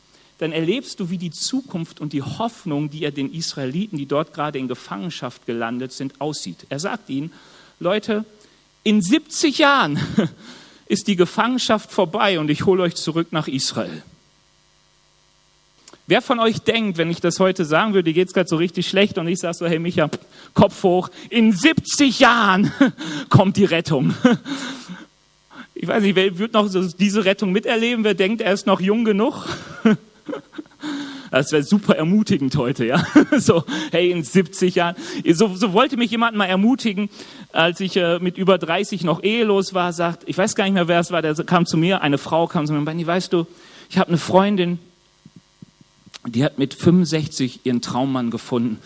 dann 0.42 0.54
erlebst 0.54 1.00
du, 1.00 1.12
wie 1.12 1.20
die 1.20 1.30
Zukunft 1.30 2.02
und 2.02 2.14
die 2.14 2.24
Hoffnung, 2.24 2.90
die 2.90 3.04
er 3.04 3.12
den 3.12 3.32
Israeliten, 3.32 4.00
die 4.00 4.08
dort 4.08 4.34
gerade 4.34 4.58
in 4.58 4.68
Gefangenschaft 4.68 5.46
gelandet 5.46 5.92
sind, 5.92 6.20
aussieht. 6.20 6.66
Er 6.70 6.80
sagt 6.80 7.12
ihnen, 7.12 7.32
Leute, 7.80 8.26
in 8.82 9.04
70 9.04 9.60
Jahren 9.60 10.00
ist 10.88 11.08
die 11.08 11.16
Gefangenschaft 11.16 11.92
vorbei 11.92 12.40
und 12.40 12.50
ich 12.50 12.66
hole 12.66 12.82
euch 12.82 12.96
zurück 12.96 13.28
nach 13.30 13.48
Israel. 13.48 14.02
Wer 16.08 16.24
von 16.24 16.40
euch 16.40 16.58
denkt, 16.58 16.98
wenn 16.98 17.12
ich 17.12 17.22
das 17.22 17.40
heute 17.40 17.64
sagen 17.64 17.94
würde, 17.94 18.12
geht 18.12 18.30
es 18.30 18.34
gerade 18.34 18.50
so 18.50 18.56
richtig 18.56 18.88
schlecht 18.90 19.20
und 19.20 19.28
ich 19.28 19.38
sage 19.38 19.54
so, 19.54 19.68
hey 19.68 19.78
Micha, 19.78 20.10
Kopf 20.56 20.82
hoch, 20.82 21.10
in 21.30 21.52
70 21.52 22.20
Jahren 22.20 22.72
kommt 23.30 23.58
die 23.58 23.66
Rettung. 23.66 24.16
Ich 25.76 25.88
weiß 25.88 26.02
nicht, 26.02 26.16
wer 26.16 26.36
wird 26.40 26.54
noch 26.54 26.68
diese 26.98 27.26
Rettung 27.26 27.52
miterleben? 27.52 28.04
Wer 28.04 28.16
denkt, 28.16 28.42
er 28.42 28.54
ist 28.54 28.66
noch 28.66 28.82
jung 28.82 29.06
genug? 29.06 29.46
Das 31.32 31.52
wäre 31.54 31.64
super 31.64 31.96
ermutigend 31.96 32.56
heute, 32.58 32.86
ja. 32.86 33.06
So, 33.38 33.64
hey, 33.92 34.12
in 34.12 34.24
70 34.24 34.76
Jahren. 34.76 34.96
So, 35.32 35.56
so 35.56 35.72
wollte 35.72 35.96
mich 35.96 36.12
jemand 36.12 36.36
mal 36.36 36.46
ermutigen, 36.46 37.10
als 37.54 37.80
ich 37.80 37.96
äh, 37.96 38.20
mit 38.20 38.38
über 38.38 38.58
30 38.58 39.04
noch 39.04 39.24
ehelos 39.24 39.74
war, 39.74 39.94
sagt, 39.94 40.24
ich 40.26 40.38
weiß 40.38 40.56
gar 40.56 40.66
nicht 40.66 40.74
mehr, 40.74 40.90
wer 40.90 41.00
es 41.00 41.12
war, 41.12 41.22
der 41.22 41.34
kam 41.46 41.66
zu 41.66 41.78
mir, 41.78 42.02
eine 42.02 42.18
Frau 42.18 42.48
kam 42.48 42.66
zu 42.66 42.74
mir 42.74 42.80
und 42.80 42.86
meinte, 42.86 43.08
weißt 43.08 43.32
du, 43.32 43.48
ich 43.90 43.98
habe 43.98 44.10
eine 44.10 44.18
Freundin, 44.18 44.80
die 46.26 46.44
hat 46.44 46.60
mit 46.60 46.74
65 46.74 47.62
ihren 47.66 47.82
Traummann 47.82 48.30
gefunden 48.30 48.80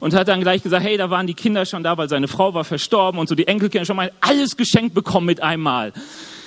und 0.00 0.14
hat 0.14 0.28
dann 0.28 0.40
gleich 0.40 0.62
gesagt, 0.62 0.84
hey, 0.84 0.96
da 0.96 1.10
waren 1.10 1.26
die 1.26 1.34
Kinder 1.34 1.64
schon 1.64 1.82
da, 1.82 1.96
weil 1.96 2.08
seine 2.08 2.28
Frau 2.28 2.54
war 2.54 2.64
verstorben 2.64 3.18
und 3.18 3.28
so 3.28 3.34
die 3.34 3.46
Enkelkinder 3.46 3.86
schon 3.86 3.96
mal 3.96 4.12
alles 4.20 4.56
geschenkt 4.56 4.94
bekommen 4.94 5.26
mit 5.26 5.42
einmal. 5.42 5.92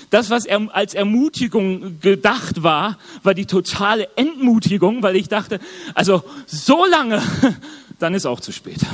Das, 0.10 0.30
was 0.30 0.46
er 0.46 0.74
als 0.74 0.93
Ermutigung 0.93 2.00
gedacht 2.00 2.63
war, 2.63 2.98
war 3.24 3.34
die 3.34 3.46
totale 3.46 4.08
Entmutigung, 4.15 5.04
weil 5.04 5.17
ich 5.17 5.28
dachte, 5.28 5.60
also 5.93 6.24
so 6.46 6.86
lange, 6.86 7.22
dann 8.00 8.13
ist 8.13 8.26
auch 8.26 8.39
zu 8.39 8.52
spät. 8.52 8.80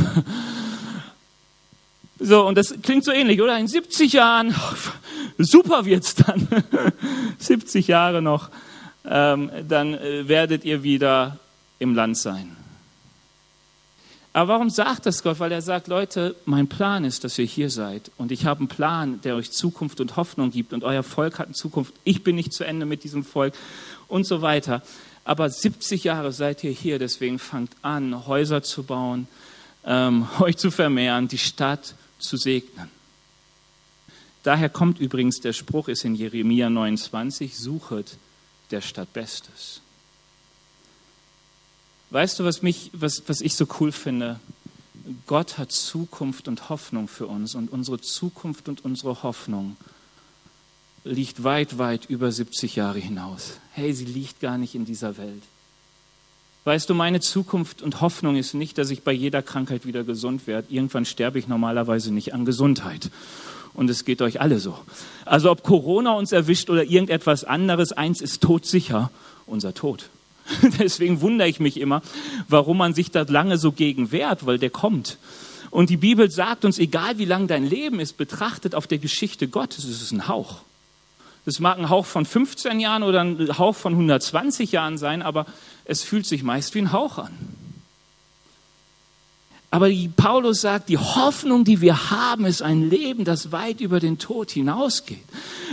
So, 2.26 2.48
und 2.48 2.58
das 2.58 2.74
klingt 2.82 3.04
so 3.04 3.12
ähnlich, 3.12 3.42
oder? 3.42 3.58
In 3.60 3.68
70 3.68 4.14
Jahren, 4.14 4.56
super 5.38 5.84
wird's 5.84 6.16
dann. 6.16 6.48
70 7.38 7.88
Jahre 7.88 8.22
noch, 8.22 8.50
ähm, 9.04 9.52
dann 9.68 9.94
äh, 9.96 10.26
werdet 10.30 10.64
ihr 10.64 10.84
wieder 10.84 11.38
im 11.80 11.94
Land 11.96 12.18
sein. 12.18 12.56
Aber 14.34 14.54
warum 14.54 14.72
sagt 14.72 15.06
das 15.06 15.22
Gott? 15.22 15.40
Weil 15.40 15.52
er 15.52 15.62
sagt, 15.62 15.88
Leute, 15.88 16.36
mein 16.46 16.68
Plan 16.68 17.06
ist, 17.06 17.24
dass 17.24 17.38
ihr 17.38 17.46
hier 17.46 17.70
seid. 17.70 18.10
Und 18.18 18.32
ich 18.32 18.46
habe 18.46 18.62
einen 18.62 18.68
Plan, 18.68 19.22
der 19.22 19.36
euch 19.36 19.52
Zukunft 19.52 20.02
und 20.02 20.16
Hoffnung 20.16 20.50
gibt. 20.50 20.74
Und 20.74 20.84
euer 20.84 21.04
Volk 21.04 21.38
hat 21.38 21.46
eine 21.46 21.56
Zukunft. 21.56 21.94
Ich 22.04 22.24
bin 22.24 22.36
nicht 22.36 22.52
zu 22.52 22.64
Ende 22.64 22.88
mit 22.88 23.04
diesem 23.04 23.24
Volk 23.24 23.54
und 24.08 24.26
so 24.26 24.42
weiter. 24.42 24.82
Aber 25.24 25.50
70 25.50 26.04
Jahre 26.04 26.32
seid 26.32 26.64
ihr 26.64 26.72
hier, 26.72 26.98
deswegen 26.98 27.38
fangt 27.38 27.72
an, 27.84 28.26
Häuser 28.26 28.64
zu 28.64 28.84
bauen, 28.84 29.28
ähm, 29.86 30.28
euch 30.40 30.58
zu 30.58 30.72
vermehren, 30.72 31.28
die 31.28 31.38
Stadt 31.38 31.94
zu 32.18 32.36
segnen. 32.36 32.90
Daher 34.42 34.68
kommt 34.68 35.00
übrigens 35.00 35.40
der 35.40 35.54
Spruch, 35.54 35.88
ist 35.88 36.04
in 36.04 36.16
Jeremia 36.16 36.70
29, 36.70 37.58
suchet 37.58 38.18
der 38.72 38.82
Stadt 38.82 39.14
Bestes. 39.14 39.83
Weißt 42.14 42.38
du, 42.38 42.44
was, 42.44 42.62
mich, 42.62 42.92
was, 42.94 43.24
was 43.26 43.42
ich 43.42 43.56
so 43.56 43.66
cool 43.80 43.92
finde? 43.92 44.40
Gott 45.26 45.58
hat 45.58 45.72
Zukunft 45.72 46.48
und 46.48 46.70
Hoffnung 46.70 47.08
für 47.08 47.26
uns 47.26 47.56
und 47.56 47.72
unsere 47.72 48.00
Zukunft 48.00 48.70
und 48.70 48.86
unsere 48.86 49.24
Hoffnung 49.24 49.78
liegt 51.04 51.44
weit, 51.44 51.80
weit 51.80 52.06
über 52.06 52.32
70 52.32 52.76
Jahre 52.76 53.00
hinaus. 53.00 53.58
Hey, 53.72 53.92
sie 53.94 54.06
liegt 54.06 54.42
gar 54.42 54.60
nicht 54.60 54.76
in 54.76 54.86
dieser 54.86 55.18
Welt. 55.18 55.42
Weißt 56.66 56.88
du, 56.88 56.94
meine 56.94 57.20
Zukunft 57.20 57.82
und 57.82 58.00
Hoffnung 58.00 58.36
ist 58.36 58.54
nicht, 58.54 58.78
dass 58.78 58.92
ich 58.92 59.02
bei 59.02 59.12
jeder 59.12 59.42
Krankheit 59.42 59.88
wieder 59.88 60.04
gesund 60.04 60.46
werde. 60.46 60.72
Irgendwann 60.72 61.06
sterbe 61.06 61.40
ich 61.40 61.48
normalerweise 61.48 62.14
nicht 62.14 62.36
an 62.36 62.46
Gesundheit. 62.46 63.10
Und 63.74 63.90
es 63.90 64.06
geht 64.06 64.22
euch 64.22 64.40
alle 64.40 64.60
so. 64.60 64.78
Also 65.26 65.50
ob 65.50 65.64
Corona 65.64 66.14
uns 66.14 66.32
erwischt 66.32 66.70
oder 66.70 66.84
irgendetwas 66.84 67.44
anderes, 67.44 67.92
eins 67.92 68.22
ist 68.22 68.44
todsicher, 68.44 69.10
unser 69.48 69.74
Tod. 69.74 70.12
Deswegen 70.80 71.22
wundere 71.22 71.48
ich 71.48 71.60
mich 71.60 71.80
immer, 71.80 72.02
warum 72.48 72.78
man 72.78 72.94
sich 72.94 73.12
da 73.12 73.24
lange 73.28 73.58
so 73.58 73.72
gegen 73.72 74.12
wehrt, 74.12 74.46
weil 74.46 74.60
der 74.60 74.70
kommt. 74.70 75.18
Und 75.70 75.90
die 75.90 75.98
Bibel 75.98 76.30
sagt 76.30 76.66
uns, 76.66 76.78
egal 76.78 77.18
wie 77.18 77.26
lang 77.26 77.48
dein 77.48 77.68
Leben 77.68 78.00
ist, 78.00 78.18
betrachtet 78.18 78.76
auf 78.76 78.86
der 78.86 79.00
Geschichte 79.00 79.48
Gottes, 79.48 79.86
es 79.86 80.02
ist 80.02 80.12
ein 80.12 80.28
Hauch. 80.28 80.62
Das 81.46 81.60
mag 81.60 81.78
ein 81.78 81.90
Hauch 81.90 82.06
von 82.06 82.26
15 82.26 82.80
Jahren 82.80 83.04
oder 83.04 83.22
ein 83.22 83.58
Hauch 83.58 83.76
von 83.76 83.94
120 83.94 84.72
Jahren 84.72 84.98
sein, 84.98 85.22
aber 85.22 85.46
es 85.84 86.04
fühlt 86.04 86.26
sich 86.26 86.44
meist 86.44 86.74
wie 86.76 86.80
ein 86.80 86.92
Hauch 86.92 87.18
an. 87.18 87.38
Aber 89.72 89.90
Paulus 90.16 90.62
sagt, 90.62 90.90
die 90.90 91.00
Hoffnung, 91.00 91.64
die 91.64 91.82
wir 91.82 92.12
haben, 92.12 92.46
ist 92.46 92.62
ein 92.62 92.88
Leben, 92.88 93.26
das 93.26 93.52
weit 93.52 93.82
über 93.82 94.00
den 94.00 94.20
Tod 94.20 94.52
hinausgeht. 94.52 95.24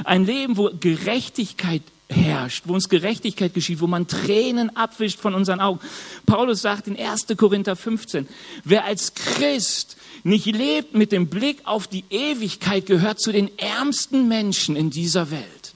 Ein 0.04 0.24
Leben, 0.24 0.56
wo 0.56 0.70
Gerechtigkeit 0.80 1.82
herrscht, 2.10 2.64
wo 2.66 2.74
uns 2.74 2.88
Gerechtigkeit 2.88 3.54
geschieht, 3.54 3.80
wo 3.80 3.86
man 3.86 4.06
Tränen 4.06 4.76
abwischt 4.76 5.18
von 5.18 5.34
unseren 5.34 5.60
Augen. 5.60 5.80
Paulus 6.26 6.62
sagt 6.62 6.88
in 6.88 6.98
1. 6.98 7.26
Korinther 7.36 7.76
15, 7.76 8.28
wer 8.64 8.84
als 8.84 9.14
Christ 9.14 9.96
nicht 10.22 10.46
lebt 10.46 10.94
mit 10.94 11.12
dem 11.12 11.28
Blick 11.28 11.60
auf 11.64 11.86
die 11.86 12.04
Ewigkeit, 12.10 12.86
gehört 12.86 13.20
zu 13.20 13.32
den 13.32 13.56
ärmsten 13.58 14.28
Menschen 14.28 14.76
in 14.76 14.90
dieser 14.90 15.30
Welt. 15.30 15.74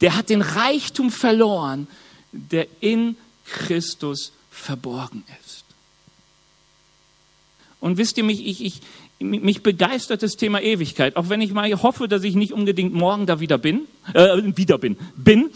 Der 0.00 0.16
hat 0.16 0.30
den 0.30 0.42
Reichtum 0.42 1.10
verloren, 1.10 1.86
der 2.32 2.66
in 2.80 3.16
Christus 3.44 4.32
verborgen 4.50 5.24
ist. 5.44 5.64
Und 7.80 7.98
wisst 7.98 8.16
ihr 8.16 8.24
mich, 8.24 8.46
ich, 8.46 8.64
ich, 8.64 8.80
mich 9.22 9.62
begeistert 9.62 10.22
das 10.22 10.36
Thema 10.36 10.60
Ewigkeit, 10.60 11.16
auch 11.16 11.28
wenn 11.28 11.40
ich 11.40 11.52
mal 11.52 11.70
hoffe, 11.82 12.08
dass 12.08 12.24
ich 12.24 12.34
nicht 12.34 12.52
unbedingt 12.52 12.94
morgen 12.94 13.26
da 13.26 13.40
wieder 13.40 13.58
bin, 13.58 13.82
äh, 14.14 14.42
wieder 14.56 14.78
bin, 14.78 14.96
bin. 15.16 15.50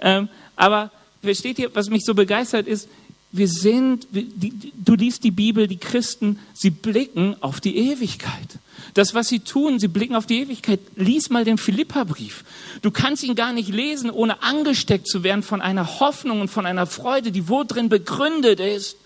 Ähm, 0.00 0.28
aber 0.56 0.90
versteht 1.22 1.58
ihr, 1.58 1.74
was 1.74 1.88
mich 1.88 2.04
so 2.04 2.14
begeistert 2.14 2.66
ist? 2.66 2.88
Wir 3.34 3.48
sind, 3.48 4.06
du 4.12 4.94
liest 4.94 5.24
die 5.24 5.30
Bibel, 5.30 5.66
die 5.66 5.78
Christen, 5.78 6.38
sie 6.52 6.68
blicken 6.68 7.34
auf 7.40 7.62
die 7.62 7.78
Ewigkeit. 7.78 8.58
Das, 8.92 9.14
was 9.14 9.28
sie 9.28 9.40
tun, 9.40 9.78
sie 9.78 9.88
blicken 9.88 10.14
auf 10.14 10.26
die 10.26 10.40
Ewigkeit. 10.40 10.80
Lies 10.96 11.30
mal 11.30 11.44
den 11.44 11.56
Philippa-Brief. 11.56 12.44
Du 12.82 12.90
kannst 12.90 13.22
ihn 13.22 13.34
gar 13.34 13.54
nicht 13.54 13.70
lesen, 13.70 14.10
ohne 14.10 14.42
angesteckt 14.42 15.08
zu 15.08 15.22
werden 15.22 15.42
von 15.42 15.62
einer 15.62 15.98
Hoffnung 16.00 16.42
und 16.42 16.48
von 16.48 16.66
einer 16.66 16.86
Freude, 16.86 17.32
die 17.32 17.48
wo 17.48 17.64
drin 17.64 17.88
begründet 17.88 18.60
ist. 18.60 18.98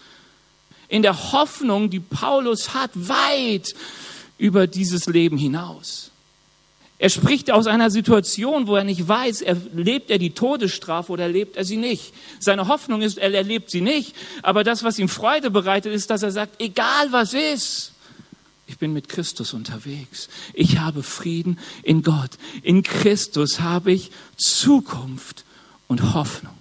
In 0.88 1.02
der 1.02 1.32
Hoffnung, 1.32 1.90
die 1.90 2.00
Paulus 2.00 2.74
hat, 2.74 2.90
weit 2.94 3.74
über 4.38 4.66
dieses 4.66 5.06
Leben 5.06 5.38
hinaus. 5.38 6.10
Er 6.98 7.10
spricht 7.10 7.50
aus 7.50 7.66
einer 7.66 7.90
Situation, 7.90 8.66
wo 8.66 8.76
er 8.76 8.84
nicht 8.84 9.06
weiß, 9.06 9.42
erlebt 9.42 10.10
er 10.10 10.18
die 10.18 10.30
Todesstrafe 10.30 11.12
oder 11.12 11.24
erlebt 11.24 11.56
er 11.56 11.64
sie 11.64 11.76
nicht. 11.76 12.14
Seine 12.38 12.68
Hoffnung 12.68 13.02
ist, 13.02 13.18
er 13.18 13.34
erlebt 13.34 13.70
sie 13.70 13.82
nicht. 13.82 14.14
Aber 14.42 14.64
das, 14.64 14.82
was 14.82 14.98
ihm 14.98 15.10
Freude 15.10 15.50
bereitet, 15.50 15.92
ist, 15.92 16.08
dass 16.08 16.22
er 16.22 16.30
sagt, 16.30 16.60
egal 16.60 17.12
was 17.12 17.34
ist, 17.34 17.92
ich 18.66 18.78
bin 18.78 18.92
mit 18.92 19.08
Christus 19.08 19.52
unterwegs. 19.52 20.28
Ich 20.54 20.78
habe 20.78 21.02
Frieden 21.02 21.58
in 21.82 22.02
Gott. 22.02 22.30
In 22.62 22.82
Christus 22.82 23.60
habe 23.60 23.92
ich 23.92 24.10
Zukunft 24.36 25.44
und 25.86 26.14
Hoffnung. 26.14 26.54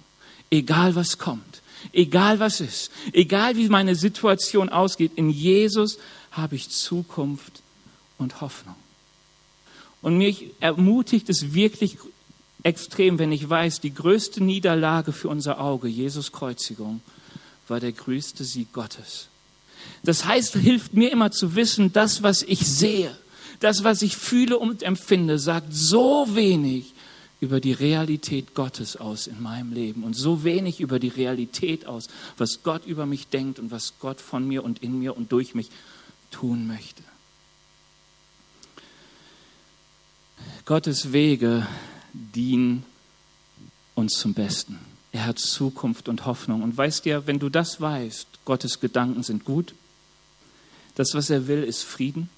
Egal 0.50 0.94
was 0.94 1.18
kommt, 1.18 1.62
egal 1.92 2.40
was 2.40 2.60
ist, 2.60 2.90
egal 3.12 3.56
wie 3.56 3.68
meine 3.68 3.94
Situation 3.94 4.68
ausgeht, 4.68 5.12
in 5.16 5.30
Jesus 5.30 5.98
habe 6.30 6.56
ich 6.56 6.70
Zukunft 6.70 7.62
und 8.18 8.40
Hoffnung. 8.40 8.76
Und 10.02 10.18
mich 10.18 10.50
ermutigt 10.60 11.28
es 11.28 11.54
wirklich 11.54 11.98
extrem, 12.62 13.18
wenn 13.18 13.32
ich 13.32 13.48
weiß, 13.48 13.80
die 13.80 13.94
größte 13.94 14.42
Niederlage 14.42 15.12
für 15.12 15.28
unser 15.28 15.60
Auge, 15.60 15.88
Jesus 15.88 16.32
Kreuzigung, 16.32 17.00
war 17.68 17.80
der 17.80 17.92
größte 17.92 18.44
Sieg 18.44 18.72
Gottes. 18.72 19.28
Das 20.02 20.24
heißt, 20.24 20.54
hilft 20.54 20.94
mir 20.94 21.10
immer 21.10 21.30
zu 21.30 21.54
wissen, 21.54 21.92
das, 21.92 22.22
was 22.22 22.42
ich 22.42 22.66
sehe, 22.66 23.16
das, 23.60 23.84
was 23.84 24.02
ich 24.02 24.16
fühle 24.16 24.58
und 24.58 24.82
empfinde, 24.82 25.38
sagt 25.38 25.72
so 25.72 26.34
wenig 26.34 26.92
über 27.46 27.60
die 27.60 27.72
Realität 27.72 28.56
Gottes 28.56 28.96
aus 28.96 29.28
in 29.28 29.40
meinem 29.40 29.72
Leben 29.72 30.02
und 30.02 30.14
so 30.14 30.42
wenig 30.42 30.80
über 30.80 30.98
die 30.98 31.06
Realität 31.06 31.86
aus, 31.86 32.08
was 32.38 32.64
Gott 32.64 32.84
über 32.86 33.06
mich 33.06 33.28
denkt 33.28 33.60
und 33.60 33.70
was 33.70 33.94
Gott 34.00 34.20
von 34.20 34.48
mir 34.48 34.64
und 34.64 34.82
in 34.82 34.98
mir 34.98 35.16
und 35.16 35.30
durch 35.30 35.54
mich 35.54 35.70
tun 36.32 36.66
möchte. 36.66 37.04
Gottes 40.64 41.12
Wege 41.12 41.68
dienen 42.12 42.84
uns 43.94 44.14
zum 44.14 44.34
Besten. 44.34 44.80
Er 45.12 45.26
hat 45.26 45.38
Zukunft 45.38 46.08
und 46.08 46.26
Hoffnung. 46.26 46.64
Und 46.64 46.76
weißt 46.76 47.06
du, 47.06 47.28
wenn 47.28 47.38
du 47.38 47.48
das 47.48 47.80
weißt, 47.80 48.26
Gottes 48.44 48.80
Gedanken 48.80 49.22
sind 49.22 49.44
gut, 49.44 49.72
das, 50.96 51.14
was 51.14 51.30
er 51.30 51.46
will, 51.46 51.62
ist 51.62 51.84
Frieden 51.84 52.28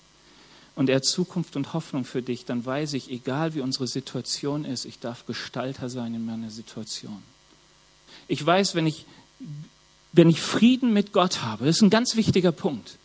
und 0.79 0.89
er 0.89 0.97
hat 0.97 1.05
Zukunft 1.05 1.57
und 1.57 1.75
Hoffnung 1.75 2.05
für 2.05 2.23
dich, 2.23 2.45
dann 2.45 2.65
weiß 2.65 2.93
ich, 2.93 3.11
egal 3.11 3.53
wie 3.57 3.63
unsere 3.63 3.89
Situation 3.89 4.65
ist, 4.65 4.85
ich 4.85 5.01
darf 5.01 5.27
Gestalter 5.27 5.89
sein 5.89 6.15
in 6.15 6.25
meiner 6.25 6.51
Situation. 6.51 7.21
Ich 8.29 8.47
weiß, 8.47 8.77
wenn 8.77 8.87
ich, 8.87 9.05
wenn 10.13 10.31
ich 10.31 10.41
Frieden 10.41 10.93
mit 10.93 11.13
Gott 11.13 11.43
habe, 11.43 11.67
das 11.67 11.79
ist 11.79 11.83
ein 11.83 11.91
ganz 11.91 12.15
wichtiger 12.15 12.53
Punkt. 12.53 12.97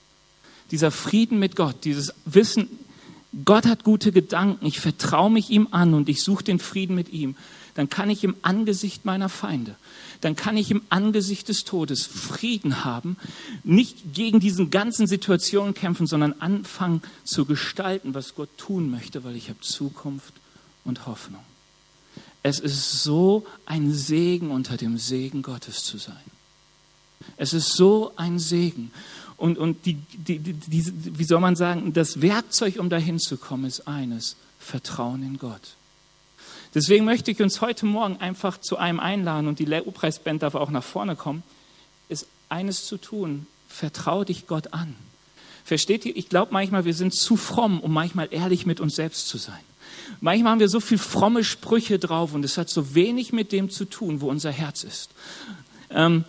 Dieser 0.69 0.91
Frieden 0.91 1.39
mit 1.39 1.55
Gott, 1.55 1.77
dieses 1.83 2.13
Wissen, 2.25 2.69
Gott 3.43 3.65
hat 3.65 3.83
gute 3.83 4.11
Gedanken, 4.11 4.67
ich 4.67 4.79
vertraue 4.79 5.31
mich 5.31 5.49
ihm 5.49 5.69
an 5.71 5.95
und 5.95 6.09
ich 6.09 6.21
suche 6.21 6.43
den 6.43 6.59
Frieden 6.59 6.95
mit 6.95 7.09
ihm, 7.09 7.35
dann 7.73 7.89
kann 7.89 8.11
ich 8.11 8.23
im 8.23 8.35
Angesicht 8.43 9.03
meiner 9.03 9.29
Feinde, 9.29 9.75
dann 10.23 10.35
kann 10.35 10.57
ich 10.57 10.71
im 10.71 10.81
Angesicht 10.89 11.49
des 11.49 11.63
Todes 11.63 12.05
Frieden 12.05 12.85
haben, 12.85 13.17
nicht 13.63 14.13
gegen 14.13 14.39
diesen 14.39 14.69
ganzen 14.69 15.07
Situationen 15.07 15.73
kämpfen, 15.73 16.07
sondern 16.07 16.33
anfangen 16.39 17.01
zu 17.23 17.45
gestalten, 17.45 18.13
was 18.13 18.35
Gott 18.35 18.49
tun 18.57 18.89
möchte, 18.89 19.23
weil 19.23 19.35
ich 19.35 19.49
habe 19.49 19.59
Zukunft 19.61 20.33
und 20.85 21.05
Hoffnung. 21.05 21.43
Es 22.41 22.59
ist 22.59 23.03
so 23.03 23.45
ein 23.65 23.93
Segen 23.93 24.51
unter 24.51 24.77
dem 24.77 24.97
Segen 24.97 25.41
Gottes 25.41 25.83
zu 25.83 25.97
sein. 25.97 26.15
Es 27.37 27.53
ist 27.53 27.73
so 27.73 28.11
ein 28.17 28.37
Segen. 28.37 28.91
Und, 29.37 29.57
und 29.57 29.85
die, 29.85 29.95
die, 29.95 30.39
die, 30.39 31.17
wie 31.17 31.23
soll 31.23 31.39
man 31.39 31.55
sagen, 31.55 31.93
das 31.93 32.21
Werkzeug, 32.21 32.77
um 32.79 32.89
dahin 32.89 33.19
zu 33.19 33.37
kommen, 33.37 33.65
ist 33.65 33.87
eines, 33.87 34.35
Vertrauen 34.59 35.23
in 35.23 35.37
Gott. 35.37 35.75
Deswegen 36.73 37.05
möchte 37.05 37.31
ich 37.31 37.41
uns 37.41 37.61
heute 37.61 37.85
Morgen 37.85 38.17
einfach 38.17 38.57
zu 38.59 38.77
einem 38.77 38.99
einladen 38.99 39.47
und 39.47 39.59
die 39.59 39.65
Lobpreisband 39.65 40.41
darf 40.41 40.55
auch 40.55 40.71
nach 40.71 40.83
vorne 40.83 41.15
kommen, 41.15 41.43
ist 42.09 42.27
eines 42.49 42.85
zu 42.85 42.97
tun, 42.97 43.45
vertraue 43.67 44.25
dich 44.25 44.47
Gott 44.47 44.73
an. 44.73 44.95
Versteht 45.63 46.05
ihr? 46.05 46.15
Ich 46.15 46.29
glaube 46.29 46.51
manchmal, 46.51 46.85
wir 46.85 46.93
sind 46.93 47.13
zu 47.13 47.37
fromm, 47.37 47.79
um 47.79 47.93
manchmal 47.93 48.27
ehrlich 48.31 48.65
mit 48.65 48.79
uns 48.79 48.95
selbst 48.95 49.27
zu 49.27 49.37
sein. 49.37 49.59
Manchmal 50.19 50.53
haben 50.53 50.59
wir 50.59 50.69
so 50.69 50.79
viel 50.79 50.97
fromme 50.97 51.43
Sprüche 51.43 51.99
drauf 51.99 52.33
und 52.33 52.43
es 52.43 52.57
hat 52.57 52.69
so 52.69 52.95
wenig 52.95 53.31
mit 53.33 53.51
dem 53.51 53.69
zu 53.69 53.85
tun, 53.85 54.21
wo 54.21 54.29
unser 54.29 54.51
Herz 54.51 54.83
ist. 54.83 55.11
Ähm, 55.89 56.25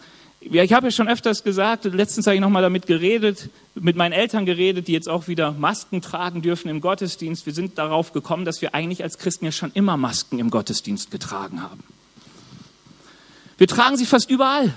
ja, 0.51 0.63
ich 0.63 0.73
habe 0.73 0.87
ja 0.87 0.91
schon 0.91 1.09
öfters 1.09 1.43
gesagt, 1.43 1.85
letztens 1.85 2.27
habe 2.27 2.35
ich 2.35 2.41
nochmal 2.41 2.63
damit 2.63 2.87
geredet, 2.87 3.49
mit 3.75 3.97
meinen 3.97 4.13
Eltern 4.13 4.47
geredet, 4.47 4.89
die 4.89 4.93
jetzt 4.93 5.09
auch 5.09 5.29
wieder 5.29 5.53
Masken 5.53 6.03
tragen 6.03 6.43
dürfen 6.43 6.69
im 6.69 6.81
Gottesdienst. 6.81 7.47
Wir 7.47 7.55
sind 7.55 7.79
darauf 7.79 8.13
gekommen, 8.13 8.45
dass 8.45 8.61
wir 8.61 8.75
eigentlich 8.75 9.03
als 9.03 9.19
Christen 9.19 9.47
ja 9.47 9.53
schon 9.53 9.73
immer 9.73 9.97
Masken 9.97 10.39
im 10.39 10.51
Gottesdienst 10.51 11.11
getragen 11.11 11.63
haben. 11.63 11.83
Wir 13.57 13.69
tragen 13.69 13.97
sie 13.97 14.07
fast 14.07 14.31
überall, 14.31 14.75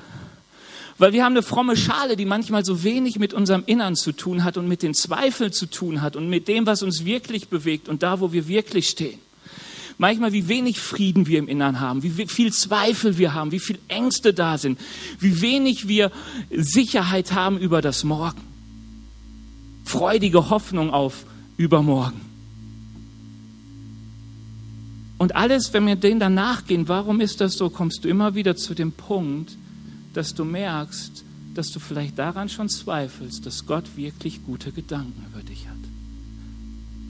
weil 0.98 1.14
wir 1.14 1.24
haben 1.24 1.34
eine 1.34 1.44
fromme 1.44 1.76
Schale, 1.76 2.16
die 2.16 2.26
manchmal 2.26 2.64
so 2.64 2.84
wenig 2.84 3.20
mit 3.20 3.34
unserem 3.34 3.64
Innern 3.66 3.96
zu 3.96 4.12
tun 4.12 4.44
hat 4.44 4.58
und 4.58 4.68
mit 4.68 4.84
den 4.84 4.94
Zweifeln 4.94 5.52
zu 5.52 5.66
tun 5.66 6.02
hat 6.02 6.16
und 6.16 6.30
mit 6.30 6.48
dem, 6.48 6.66
was 6.66 6.84
uns 6.84 7.04
wirklich 7.04 7.50
bewegt 7.50 7.90
und 7.90 8.04
da, 8.04 8.20
wo 8.20 8.32
wir 8.32 8.48
wirklich 8.48 8.90
stehen 8.90 9.20
manchmal, 9.98 10.34
wie 10.34 10.48
wenig 10.48 10.80
Frieden 10.80 11.28
wir 11.28 11.40
im 11.40 11.48
Innern 11.48 11.80
haben, 11.80 12.04
wie 12.04 12.28
viel 12.28 12.54
Zweifel 12.54 13.18
wir 13.18 13.34
haben, 13.34 13.52
wie 13.52 13.60
viel 13.60 13.80
Ängste 13.88 14.34
da 14.34 14.58
sind, 14.58 14.80
wie 15.20 15.42
wenig 15.42 15.88
wir 15.88 16.12
Sicherheit 16.52 17.34
haben 17.34 17.58
über 17.58 17.82
das 17.82 18.04
Morgen. 18.04 18.42
Freudige 19.84 20.50
Hoffnung 20.50 20.92
auf 20.92 21.26
übermorgen. 21.56 22.22
Und 25.18 25.36
alles, 25.36 25.74
wenn 25.74 25.88
wir 25.88 25.96
denen 25.96 26.20
dann 26.20 26.36
nachgehen, 26.36 26.88
warum 26.88 27.22
ist 27.22 27.42
das 27.42 27.54
so, 27.54 27.70
kommst 27.70 28.04
du 28.04 28.10
immer 28.10 28.36
wieder 28.36 28.56
zu 28.56 28.76
dem 28.76 28.92
Punkt, 28.92 29.58
dass 30.14 30.36
du 30.36 30.46
merkst, 30.46 31.24
dass 31.56 31.72
du 31.72 31.80
vielleicht 31.80 32.20
daran 32.20 32.50
schon 32.50 32.70
zweifelst, 32.70 33.46
dass 33.46 33.66
Gott 33.66 33.86
wirklich 33.96 34.46
gute 34.46 34.72
Gedanken 34.72 35.26
über 35.32 35.42
dich 35.42 35.68
hat. 35.68 35.76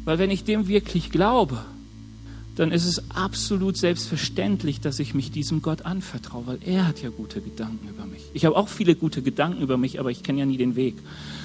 Weil 0.06 0.20
wenn 0.20 0.32
ich 0.32 0.46
dem 0.46 0.70
wirklich 0.70 1.12
glaube, 1.12 1.66
dann 2.58 2.72
ist 2.72 2.86
es 2.86 3.12
absolut 3.12 3.78
selbstverständlich, 3.78 4.82
dass 4.82 4.98
ich 4.98 5.14
mich 5.14 5.30
diesem 5.30 5.62
Gott 5.62 5.84
anvertraue, 5.84 6.48
weil 6.48 6.60
er 6.66 6.88
hat 6.88 7.04
ja 7.04 7.10
gute 7.10 7.40
Gedanken 7.40 7.88
über 7.88 8.08
mich. 8.08 8.24
Ich 8.34 8.46
habe 8.46 8.58
auch 8.58 8.68
viele 8.68 8.96
gute 8.96 9.22
Gedanken 9.22 9.62
über 9.62 9.78
mich, 9.78 10.00
aber 10.00 10.10
ich 10.10 10.24
kenne 10.24 10.40
ja 10.40 10.46
nie 10.48 10.58
den 10.58 10.76
Weg. 10.76 10.96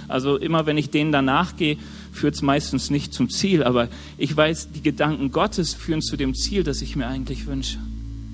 Also 0.09 0.39
immer 0.39 0.65
wenn 0.65 0.79
ich 0.79 0.89
denen 0.89 1.13
danach 1.13 1.57
gehe, 1.57 1.77
führt 2.13 2.35
es 2.35 2.41
meistens 2.41 2.89
nicht 2.89 3.13
zum 3.13 3.29
Ziel, 3.29 3.63
aber 3.63 3.89
ich 4.17 4.35
weiß, 4.35 4.73
die 4.73 4.81
Gedanken 4.81 5.33
Gottes 5.33 5.75
führen 5.75 6.01
zu 6.01 6.17
dem 6.17 6.35
Ziel, 6.35 6.65
das 6.65 6.81
ich 6.81 6.97
mir 6.97 7.09
eigentlich 7.09 7.47
wünsche. 7.47 7.79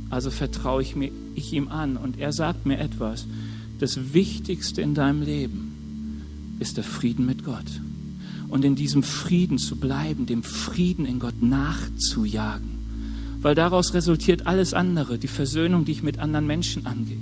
Also 0.08 0.30
vertraue 0.30 0.80
ich, 0.80 0.94
mir, 0.94 1.10
ich 1.34 1.52
ihm 1.52 1.66
an 1.66 1.96
und 1.96 2.20
er 2.20 2.32
sagt 2.32 2.64
mir 2.64 2.78
etwas. 2.78 3.26
Das 3.80 4.14
Wichtigste 4.14 4.82
in 4.82 4.94
deinem 4.94 5.22
Leben 5.22 6.56
ist 6.60 6.76
der 6.76 6.84
Frieden 6.84 7.26
mit 7.26 7.44
Gott 7.44 7.66
und 8.48 8.64
in 8.64 8.74
diesem 8.74 9.02
Frieden 9.02 9.58
zu 9.58 9.76
bleiben, 9.76 10.26
dem 10.26 10.42
Frieden 10.42 11.06
in 11.06 11.18
Gott 11.18 11.42
nachzujagen. 11.42 12.78
Weil 13.40 13.54
daraus 13.54 13.94
resultiert 13.94 14.46
alles 14.46 14.74
andere, 14.74 15.18
die 15.18 15.28
Versöhnung, 15.28 15.84
die 15.84 15.92
ich 15.92 16.02
mit 16.02 16.18
anderen 16.18 16.46
Menschen 16.46 16.86
angehe, 16.86 17.20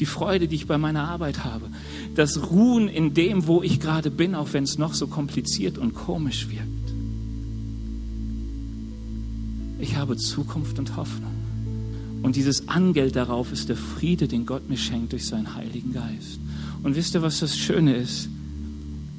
die 0.00 0.06
Freude, 0.06 0.48
die 0.48 0.56
ich 0.56 0.66
bei 0.66 0.78
meiner 0.78 1.08
Arbeit 1.08 1.44
habe, 1.44 1.66
das 2.14 2.50
Ruhen 2.50 2.88
in 2.88 3.12
dem, 3.12 3.46
wo 3.46 3.62
ich 3.62 3.78
gerade 3.80 4.10
bin, 4.10 4.34
auch 4.34 4.52
wenn 4.52 4.64
es 4.64 4.78
noch 4.78 4.94
so 4.94 5.08
kompliziert 5.08 5.76
und 5.76 5.94
komisch 5.94 6.48
wirkt. 6.48 6.64
Ich 9.78 9.96
habe 9.96 10.16
Zukunft 10.16 10.78
und 10.78 10.96
Hoffnung. 10.96 11.32
Und 12.22 12.34
dieses 12.34 12.68
Angeld 12.68 13.14
darauf 13.14 13.52
ist 13.52 13.68
der 13.68 13.76
Friede, 13.76 14.26
den 14.26 14.44
Gott 14.44 14.68
mir 14.68 14.76
schenkt 14.76 15.12
durch 15.12 15.26
seinen 15.26 15.54
Heiligen 15.54 15.92
Geist. 15.92 16.40
Und 16.82 16.96
wisst 16.96 17.14
ihr, 17.14 17.22
was 17.22 17.40
das 17.40 17.56
Schöne 17.56 17.94
ist? 17.94 18.28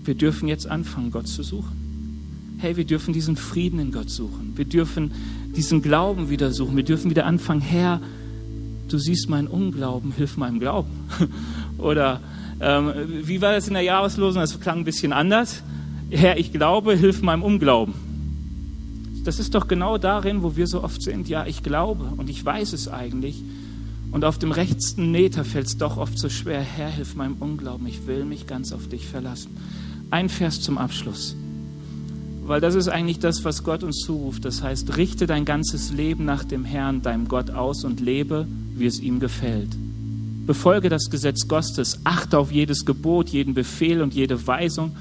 Wir 0.09 0.15
dürfen 0.15 0.47
jetzt 0.47 0.67
anfangen, 0.67 1.11
Gott 1.11 1.27
zu 1.27 1.43
suchen. 1.43 2.57
Hey, 2.57 2.75
wir 2.75 2.83
dürfen 2.83 3.13
diesen 3.13 3.35
Frieden 3.35 3.79
in 3.79 3.91
Gott 3.91 4.09
suchen. 4.09 4.53
Wir 4.55 4.65
dürfen 4.65 5.11
diesen 5.55 5.83
Glauben 5.83 6.31
wieder 6.31 6.51
suchen. 6.51 6.75
Wir 6.75 6.83
dürfen 6.83 7.11
wieder 7.11 7.27
anfangen, 7.27 7.61
Herr, 7.61 8.01
du 8.87 8.97
siehst 8.97 9.29
meinen 9.29 9.47
Unglauben, 9.47 10.11
hilf 10.11 10.35
meinem 10.35 10.59
Glauben. 10.59 10.89
Oder 11.77 12.21
ähm, 12.59 12.91
wie 13.23 13.39
war 13.39 13.51
das 13.51 13.67
in 13.67 13.75
der 13.75 13.83
Jahreslosung? 13.83 14.41
Das 14.41 14.59
klang 14.59 14.79
ein 14.79 14.83
bisschen 14.83 15.13
anders. 15.13 15.61
Herr, 16.09 16.39
ich 16.39 16.51
glaube, 16.51 16.95
hilf 16.95 17.21
meinem 17.21 17.43
Unglauben. 17.43 17.93
Das 19.25 19.37
ist 19.37 19.53
doch 19.53 19.67
genau 19.67 19.99
darin, 19.99 20.41
wo 20.41 20.55
wir 20.55 20.65
so 20.65 20.83
oft 20.83 21.03
sind. 21.03 21.29
Ja, 21.29 21.45
ich 21.45 21.61
glaube 21.61 22.13
und 22.17 22.31
ich 22.31 22.43
weiß 22.43 22.73
es 22.73 22.87
eigentlich. 22.87 23.43
Und 24.11 24.25
auf 24.25 24.39
dem 24.39 24.51
rechten 24.51 25.11
Meter 25.11 25.45
fällt 25.45 25.67
es 25.67 25.77
doch 25.77 25.97
oft 25.97 26.17
so 26.17 26.29
schwer. 26.29 26.61
Herr, 26.61 26.89
hilf 26.89 27.13
meinem 27.13 27.35
Unglauben. 27.35 27.85
Ich 27.85 28.07
will 28.07 28.25
mich 28.25 28.47
ganz 28.47 28.71
auf 28.71 28.89
dich 28.89 29.05
verlassen. 29.05 29.55
Ein 30.11 30.29
Vers 30.29 30.61
zum 30.61 30.77
Abschluss. 30.77 31.35
Weil 32.43 32.61
das 32.61 32.73
ist 32.73 32.87
eigentlich 32.87 33.19
das, 33.19 33.45
was 33.45 33.63
Gott 33.63 33.83
uns 33.83 33.97
zuruft. 33.97 34.43
Das 34.43 34.63
heißt, 34.63 34.97
richte 34.97 35.27
dein 35.27 35.45
ganzes 35.45 35.91
Leben 35.91 36.25
nach 36.25 36.43
dem 36.43 36.65
Herrn, 36.65 37.03
deinem 37.03 37.27
Gott 37.27 37.51
aus 37.51 37.83
und 37.83 37.99
lebe, 37.99 38.47
wie 38.75 38.87
es 38.87 38.99
ihm 38.99 39.19
gefällt. 39.19 39.69
Befolge 40.47 40.89
das 40.89 41.11
Gesetz 41.11 41.47
Gottes, 41.47 41.99
achte 42.05 42.39
auf 42.39 42.51
jedes 42.51 42.85
Gebot, 42.85 43.29
jeden 43.29 43.53
Befehl 43.53 44.01
und 44.01 44.15
jede 44.15 44.47
Weisung, 44.47 44.95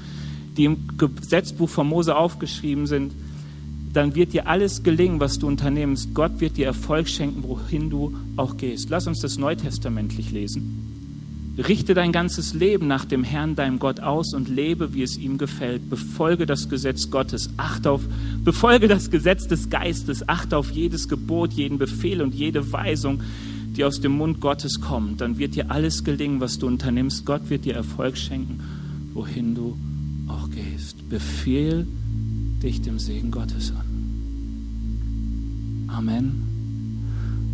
die 0.57 0.65
im 0.65 0.77
Gesetzbuch 0.95 1.69
von 1.69 1.87
Mose 1.87 2.15
aufgeschrieben 2.15 2.85
sind. 2.85 3.13
Dann 3.93 4.13
wird 4.13 4.33
dir 4.33 4.47
alles 4.47 4.83
gelingen, 4.83 5.19
was 5.19 5.39
du 5.39 5.47
unternimmst. 5.47 6.13
Gott 6.13 6.39
wird 6.39 6.57
dir 6.57 6.67
Erfolg 6.67 7.09
schenken, 7.09 7.41
wohin 7.41 7.89
du 7.89 8.15
auch 8.35 8.57
gehst. 8.57 8.91
Lass 8.91 9.07
uns 9.07 9.21
das 9.21 9.39
neutestamentlich 9.39 10.29
lesen. 10.29 10.98
Richte 11.59 11.93
dein 11.93 12.13
ganzes 12.13 12.53
Leben 12.53 12.87
nach 12.87 13.03
dem 13.03 13.25
Herrn, 13.25 13.55
deinem 13.55 13.79
Gott 13.79 13.99
aus 13.99 14.33
und 14.33 14.47
lebe, 14.47 14.93
wie 14.93 15.03
es 15.03 15.17
ihm 15.17 15.37
gefällt. 15.37 15.89
Befolge 15.89 16.45
das 16.45 16.69
Gesetz 16.69 17.11
Gottes, 17.11 17.49
achte 17.57 17.91
auf, 17.91 18.01
befolge 18.45 18.87
das 18.87 19.11
Gesetz 19.11 19.45
des 19.45 19.69
Geistes, 19.69 20.27
achte 20.29 20.55
auf 20.55 20.71
jedes 20.71 21.09
Gebot, 21.09 21.51
jeden 21.51 21.77
Befehl 21.77 22.21
und 22.21 22.33
jede 22.33 22.71
Weisung, 22.71 23.21
die 23.75 23.83
aus 23.83 23.99
dem 23.99 24.13
Mund 24.13 24.39
Gottes 24.39 24.79
kommt. 24.79 25.19
Dann 25.19 25.37
wird 25.37 25.55
dir 25.55 25.69
alles 25.69 26.05
gelingen, 26.05 26.39
was 26.39 26.59
du 26.59 26.67
unternimmst. 26.67 27.25
Gott 27.25 27.49
wird 27.49 27.65
dir 27.65 27.75
Erfolg 27.75 28.17
schenken, 28.17 28.61
wohin 29.13 29.53
du 29.53 29.75
auch 30.27 30.49
gehst. 30.49 31.09
Befehl 31.09 31.85
dich 32.63 32.81
dem 32.81 32.99
Segen 32.99 33.31
Gottes 33.31 33.71
an. 33.71 33.85
Amen. 35.89 36.45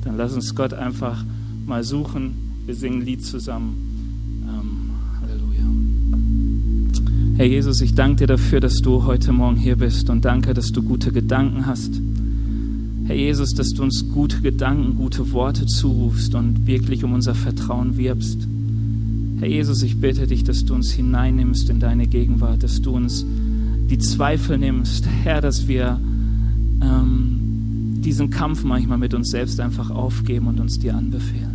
Dann 0.03 0.15
lass 0.15 0.33
uns 0.33 0.53
Gott 0.53 0.73
einfach 0.73 1.25
mal 1.65 1.83
suchen. 1.83 2.35
Wir 2.67 2.75
singen 2.75 2.99
ein 2.99 3.05
Lied 3.05 3.25
zusammen. 3.25 3.94
Herr 7.37 7.47
Jesus, 7.47 7.81
ich 7.81 7.93
danke 7.93 8.19
dir 8.19 8.27
dafür, 8.27 8.61
dass 8.61 8.75
du 8.81 9.03
heute 9.03 9.33
Morgen 9.33 9.57
hier 9.57 9.75
bist 9.75 10.09
und 10.09 10.23
danke, 10.23 10.53
dass 10.53 10.71
du 10.71 10.81
gute 10.81 11.11
Gedanken 11.11 11.65
hast. 11.65 11.99
Herr 13.07 13.15
Jesus, 13.17 13.53
dass 13.53 13.73
du 13.73 13.83
uns 13.83 14.07
gute 14.13 14.39
Gedanken, 14.39 14.95
gute 14.95 15.33
Worte 15.33 15.65
zurufst 15.65 16.33
und 16.33 16.65
wirklich 16.65 17.03
um 17.03 17.11
unser 17.11 17.35
Vertrauen 17.35 17.97
wirbst. 17.97 18.47
Herr 19.39 19.49
Jesus, 19.49 19.83
ich 19.83 19.99
bitte 19.99 20.27
dich, 20.27 20.45
dass 20.45 20.63
du 20.63 20.75
uns 20.75 20.91
hineinnimmst 20.91 21.69
in 21.69 21.81
deine 21.81 22.07
Gegenwart, 22.07 22.63
dass 22.63 22.81
du 22.81 22.91
uns 22.91 23.25
die 23.89 23.97
Zweifel 23.97 24.57
nimmst, 24.57 25.05
Herr, 25.23 25.41
dass 25.41 25.67
wir 25.67 25.99
ähm, 26.81 27.99
diesen 27.99 28.29
Kampf 28.29 28.63
manchmal 28.63 28.97
mit 28.97 29.13
uns 29.13 29.31
selbst 29.31 29.59
einfach 29.59 29.89
aufgeben 29.89 30.47
und 30.47 30.61
uns 30.61 30.79
dir 30.79 30.95
anbefehlen. 30.95 31.54